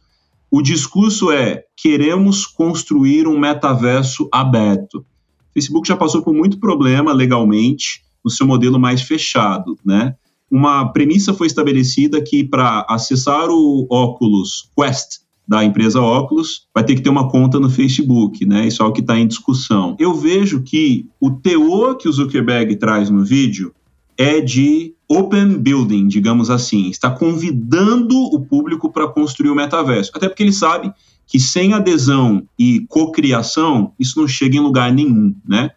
[0.50, 4.98] O discurso é: queremos construir um metaverso aberto.
[4.98, 10.16] O Facebook já passou por muito problema legalmente, no seu modelo mais fechado, né?
[10.50, 16.94] Uma premissa foi estabelecida que para acessar o Oculus Quest da empresa Oculus vai ter
[16.94, 18.66] que ter uma conta no Facebook, né?
[18.66, 19.94] Isso é o que está em discussão.
[19.98, 23.74] Eu vejo que o teor que o Zuckerberg traz no vídeo
[24.16, 30.12] é de open building, digamos assim, está convidando o público para construir o metaverso.
[30.14, 30.92] Até porque ele sabe
[31.26, 35.70] que sem adesão e cocriação, isso não chega em lugar nenhum, né?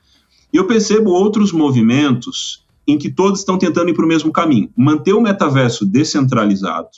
[0.52, 4.70] E eu percebo outros movimentos em que todos estão tentando ir para o mesmo caminho.
[4.78, 6.90] Manter o metaverso descentralizado,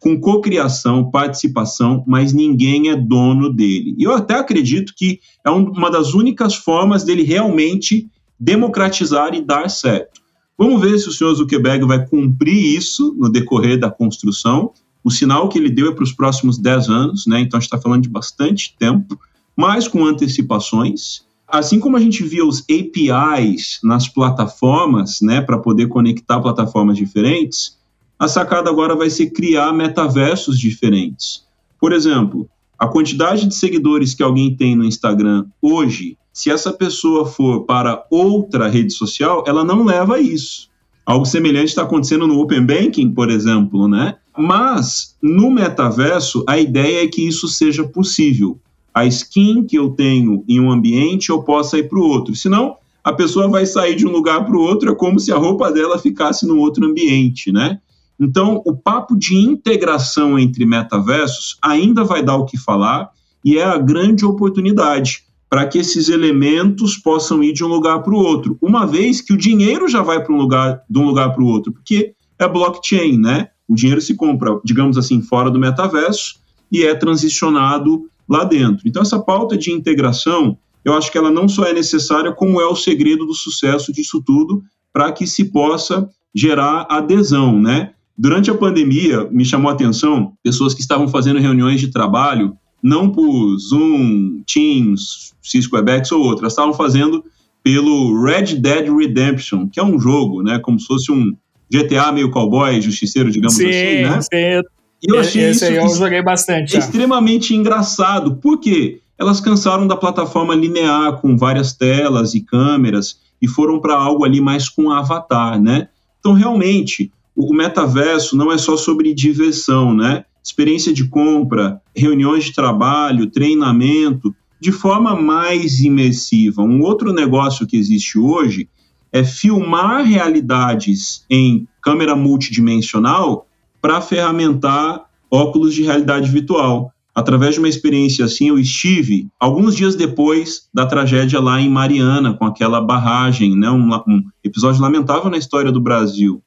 [0.00, 3.94] com cocriação, participação, mas ninguém é dono dele.
[3.98, 9.68] E eu até acredito que é uma das únicas formas dele realmente democratizar e dar
[9.68, 10.22] certo.
[10.56, 14.72] Vamos ver se o senhor Zuckerberg vai cumprir isso no decorrer da construção.
[15.04, 17.40] O sinal que ele deu é para os próximos 10 anos, né?
[17.40, 19.18] então a gente está falando de bastante tempo,
[19.54, 21.22] mas com antecipações.
[21.46, 27.76] Assim como a gente via os APIs nas plataformas, né, para poder conectar plataformas diferentes,
[28.20, 31.46] a sacada agora vai ser criar metaversos diferentes.
[31.80, 32.46] Por exemplo,
[32.78, 38.04] a quantidade de seguidores que alguém tem no Instagram hoje, se essa pessoa for para
[38.10, 40.68] outra rede social, ela não leva isso.
[41.06, 44.16] Algo semelhante está acontecendo no Open Banking, por exemplo, né?
[44.36, 48.60] Mas no metaverso, a ideia é que isso seja possível
[48.92, 52.34] a skin que eu tenho em um ambiente eu possa ir para o outro.
[52.34, 55.36] Senão, a pessoa vai sair de um lugar para o outro, é como se a
[55.36, 57.80] roupa dela ficasse no outro ambiente, né?
[58.20, 63.08] Então, o papo de integração entre metaversos ainda vai dar o que falar
[63.42, 68.12] e é a grande oportunidade para que esses elementos possam ir de um lugar para
[68.12, 71.32] o outro, uma vez que o dinheiro já vai para um lugar de um lugar
[71.32, 73.48] para o outro, porque é blockchain, né?
[73.66, 76.36] O dinheiro se compra, digamos assim, fora do metaverso
[76.70, 78.86] e é transicionado lá dentro.
[78.86, 82.66] Então, essa pauta de integração, eu acho que ela não só é necessária, como é
[82.66, 84.62] o segredo do sucesso disso tudo,
[84.92, 87.92] para que se possa gerar adesão, né?
[88.20, 93.08] Durante a pandemia, me chamou a atenção pessoas que estavam fazendo reuniões de trabalho, não
[93.08, 97.24] por Zoom, Teams, Cisco Webex ou outras, estavam fazendo
[97.62, 101.32] pelo Red Dead Redemption, que é um jogo, né, como se fosse um
[101.72, 104.20] GTA meio cowboy, justiceiro, digamos sim, assim, né?
[104.20, 104.68] Sim,
[105.02, 106.76] e eu achei Esse isso eu joguei bastante.
[106.76, 108.36] extremamente engraçado.
[108.36, 109.00] Por quê?
[109.18, 114.42] Elas cansaram da plataforma linear com várias telas e câmeras e foram para algo ali
[114.42, 115.88] mais com avatar, né?
[116.18, 120.24] Então, realmente, o metaverso não é só sobre diversão, né?
[120.42, 126.62] Experiência de compra, reuniões de trabalho, treinamento, de forma mais imersiva.
[126.62, 128.68] Um outro negócio que existe hoje
[129.12, 133.46] é filmar realidades em câmera multidimensional
[133.80, 136.92] para ferramentar óculos de realidade virtual.
[137.14, 142.34] Através de uma experiência assim, eu estive alguns dias depois da tragédia lá em Mariana,
[142.34, 146.42] com aquela barragem, né, um, um episódio lamentável na história do Brasil.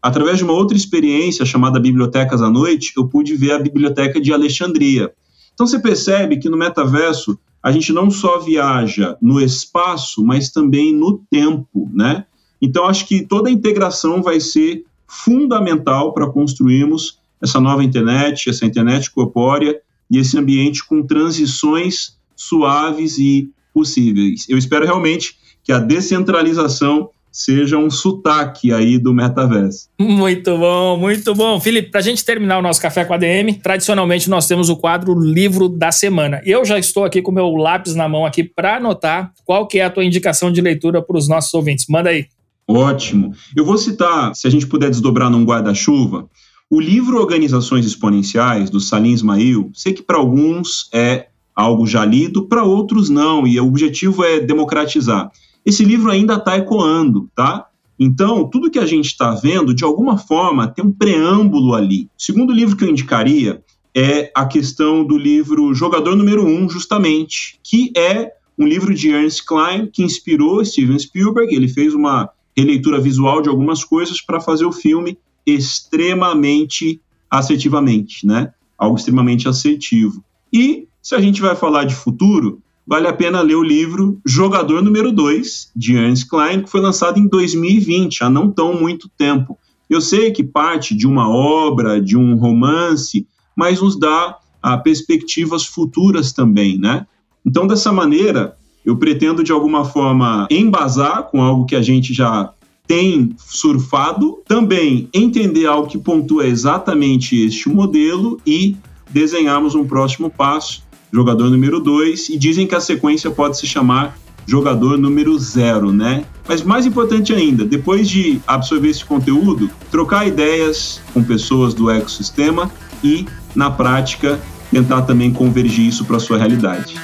[0.00, 4.32] Através de uma outra experiência chamada Bibliotecas à Noite, eu pude ver a Biblioteca de
[4.32, 5.12] Alexandria.
[5.52, 10.94] Então você percebe que no metaverso a gente não só viaja no espaço, mas também
[10.94, 12.24] no tempo, né?
[12.62, 18.66] Então acho que toda a integração vai ser fundamental para construirmos essa nova internet, essa
[18.66, 19.80] internet corpórea
[20.10, 24.46] e esse ambiente com transições suaves e possíveis.
[24.48, 29.88] Eu espero realmente que a descentralização seja um sotaque aí do metaverso.
[29.98, 31.60] Muito bom, muito bom.
[31.60, 34.76] Felipe, para a gente terminar o nosso Café com a DM, tradicionalmente nós temos o
[34.76, 36.40] quadro Livro da Semana.
[36.44, 39.84] Eu já estou aqui com meu lápis na mão aqui para anotar qual que é
[39.84, 41.86] a tua indicação de leitura para os nossos ouvintes.
[41.88, 42.26] Manda aí.
[42.66, 43.32] Ótimo.
[43.56, 46.28] Eu vou citar, se a gente puder desdobrar num guarda-chuva,
[46.70, 52.46] o livro Organizações Exponenciais, do Salim Ismail, sei que para alguns é algo já lido,
[52.46, 55.30] para outros não, e o objetivo é democratizar.
[55.68, 57.66] Esse livro ainda está ecoando, tá?
[57.98, 62.08] Então, tudo que a gente está vendo, de alguma forma, tem um preâmbulo ali.
[62.18, 63.62] O segundo livro que eu indicaria
[63.94, 69.10] é a questão do livro Jogador Número 1, um, justamente, que é um livro de
[69.10, 71.54] Ernst Klein que inspirou Steven Spielberg.
[71.54, 76.98] Ele fez uma releitura visual de algumas coisas para fazer o filme extremamente
[77.30, 78.54] assertivamente, né?
[78.78, 80.24] Algo extremamente assertivo.
[80.50, 84.82] E se a gente vai falar de futuro, vale a pena ler o livro Jogador
[84.82, 89.58] Número 2, de Ernst Klein, que foi lançado em 2020, há não tão muito tempo.
[89.90, 95.66] Eu sei que parte de uma obra, de um romance, mas nos dá ah, perspectivas
[95.66, 97.06] futuras também, né?
[97.44, 102.52] Então, dessa maneira, eu pretendo de alguma forma embasar com algo que a gente já
[102.86, 108.74] tem surfado, também entender algo que pontua exatamente este modelo e
[109.10, 114.16] desenharmos um próximo passo, jogador número 2, e dizem que a sequência pode se chamar
[114.46, 116.24] jogador número zero, né?
[116.48, 122.70] Mas mais importante ainda, depois de absorver esse conteúdo, trocar ideias com pessoas do ecossistema
[123.04, 124.40] e, na prática,
[124.70, 126.96] tentar também convergir isso para a sua realidade.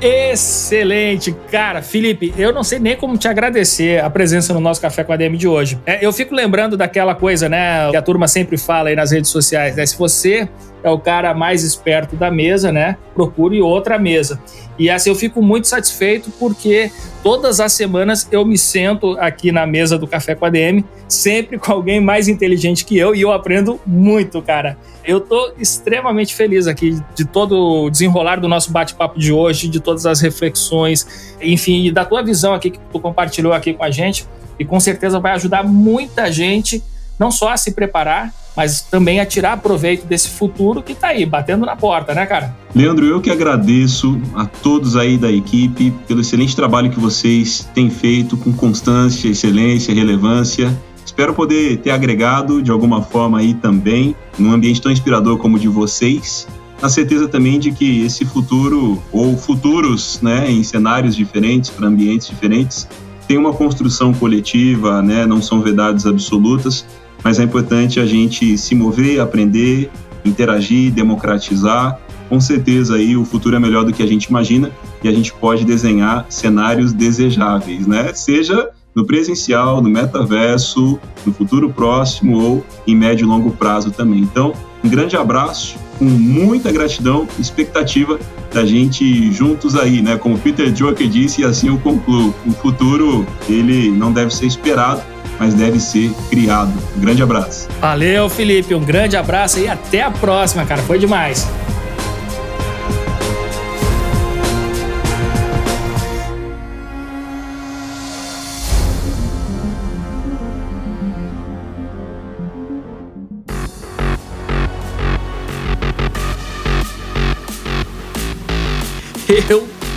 [0.00, 5.04] Excelente, cara, Felipe, eu não sei nem como te agradecer a presença no nosso Café
[5.04, 5.78] com a DM de hoje.
[5.84, 9.30] É, eu fico lembrando daquela coisa, né, que a turma sempre fala aí nas redes
[9.30, 9.84] sociais, né?
[9.84, 10.48] Se você
[10.82, 12.96] é o cara mais esperto da mesa, né?
[13.14, 14.40] Procure outra mesa.
[14.78, 16.90] E assim eu fico muito satisfeito porque
[17.22, 21.58] todas as semanas eu me sento aqui na mesa do Café com a DM, sempre
[21.58, 24.78] com alguém mais inteligente que eu e eu aprendo muito, cara.
[25.10, 29.80] Eu tô extremamente feliz aqui de todo o desenrolar do nosso bate-papo de hoje, de
[29.80, 33.90] todas as reflexões, enfim, e da tua visão aqui que tu compartilhou aqui com a
[33.90, 34.24] gente.
[34.56, 36.80] E com certeza vai ajudar muita gente
[37.18, 41.26] não só a se preparar, mas também a tirar proveito desse futuro que está aí,
[41.26, 42.56] batendo na porta, né, cara?
[42.72, 47.90] Leandro, eu que agradeço a todos aí da equipe pelo excelente trabalho que vocês têm
[47.90, 50.72] feito com constância, excelência, relevância.
[51.20, 55.60] Espero poder ter agregado de alguma forma aí também, num ambiente tão inspirador como o
[55.60, 56.48] de vocês,
[56.80, 62.26] na certeza também de que esse futuro, ou futuros, né, em cenários diferentes, para ambientes
[62.26, 62.88] diferentes,
[63.28, 66.86] tem uma construção coletiva, né, não são verdades absolutas,
[67.22, 69.90] mas é importante a gente se mover, aprender,
[70.24, 72.00] interagir, democratizar.
[72.30, 74.70] Com certeza aí o futuro é melhor do que a gente imagina
[75.04, 78.10] e a gente pode desenhar cenários desejáveis, né?
[78.14, 84.20] Seja no presencial, no metaverso, no futuro próximo ou em médio e longo prazo também.
[84.20, 88.18] Então, um grande abraço, com muita gratidão, expectativa
[88.52, 90.16] da gente juntos aí, né?
[90.16, 92.34] Como Peter Drucker disse, e assim eu concluo.
[92.46, 95.02] O futuro, ele não deve ser esperado,
[95.38, 96.72] mas deve ser criado.
[96.96, 97.68] Um grande abraço.
[97.80, 98.74] Valeu, Felipe.
[98.74, 100.82] Um grande abraço e até a próxima, cara.
[100.82, 101.48] Foi demais.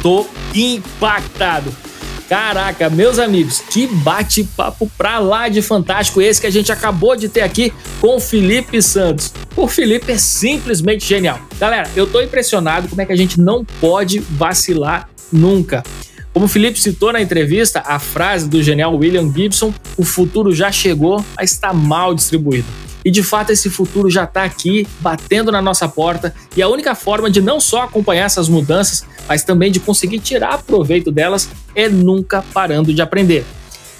[0.03, 1.73] Tô impactado.
[2.27, 7.29] Caraca, meus amigos, que bate-papo pra lá de fantástico esse que a gente acabou de
[7.29, 9.33] ter aqui com Felipe Santos.
[9.55, 11.39] O Felipe é simplesmente genial.
[11.59, 15.83] Galera, eu tô impressionado como é que a gente não pode vacilar nunca.
[16.33, 20.71] Como o Felipe citou na entrevista, a frase do genial William Gibson, o futuro já
[20.71, 22.67] chegou, mas está mal distribuído.
[23.03, 26.95] E de fato esse futuro já está aqui, batendo na nossa porta, e a única
[26.95, 31.89] forma de não só acompanhar essas mudanças, mas também de conseguir tirar proveito delas é
[31.89, 33.45] nunca parando de aprender.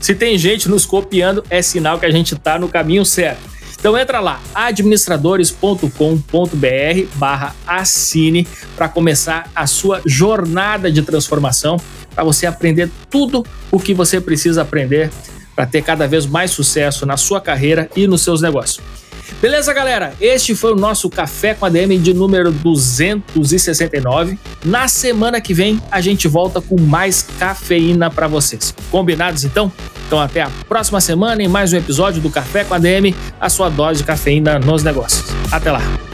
[0.00, 3.53] Se tem gente nos copiando, é sinal que a gente está no caminho certo.
[3.84, 11.78] Então entra lá, administradores.com.br barra assine para começar a sua jornada de transformação,
[12.14, 15.10] para você aprender tudo o que você precisa aprender
[15.54, 19.03] para ter cada vez mais sucesso na sua carreira e nos seus negócios.
[19.40, 20.14] Beleza, galera?
[20.20, 24.38] Este foi o nosso Café com a DM de número 269.
[24.64, 28.74] Na semana que vem a gente volta com mais cafeína para vocês.
[28.90, 29.70] Combinados então?
[30.06, 33.48] Então até a próxima semana em mais um episódio do Café com a DM, a
[33.48, 35.24] sua dose de cafeína nos negócios.
[35.50, 36.13] Até lá.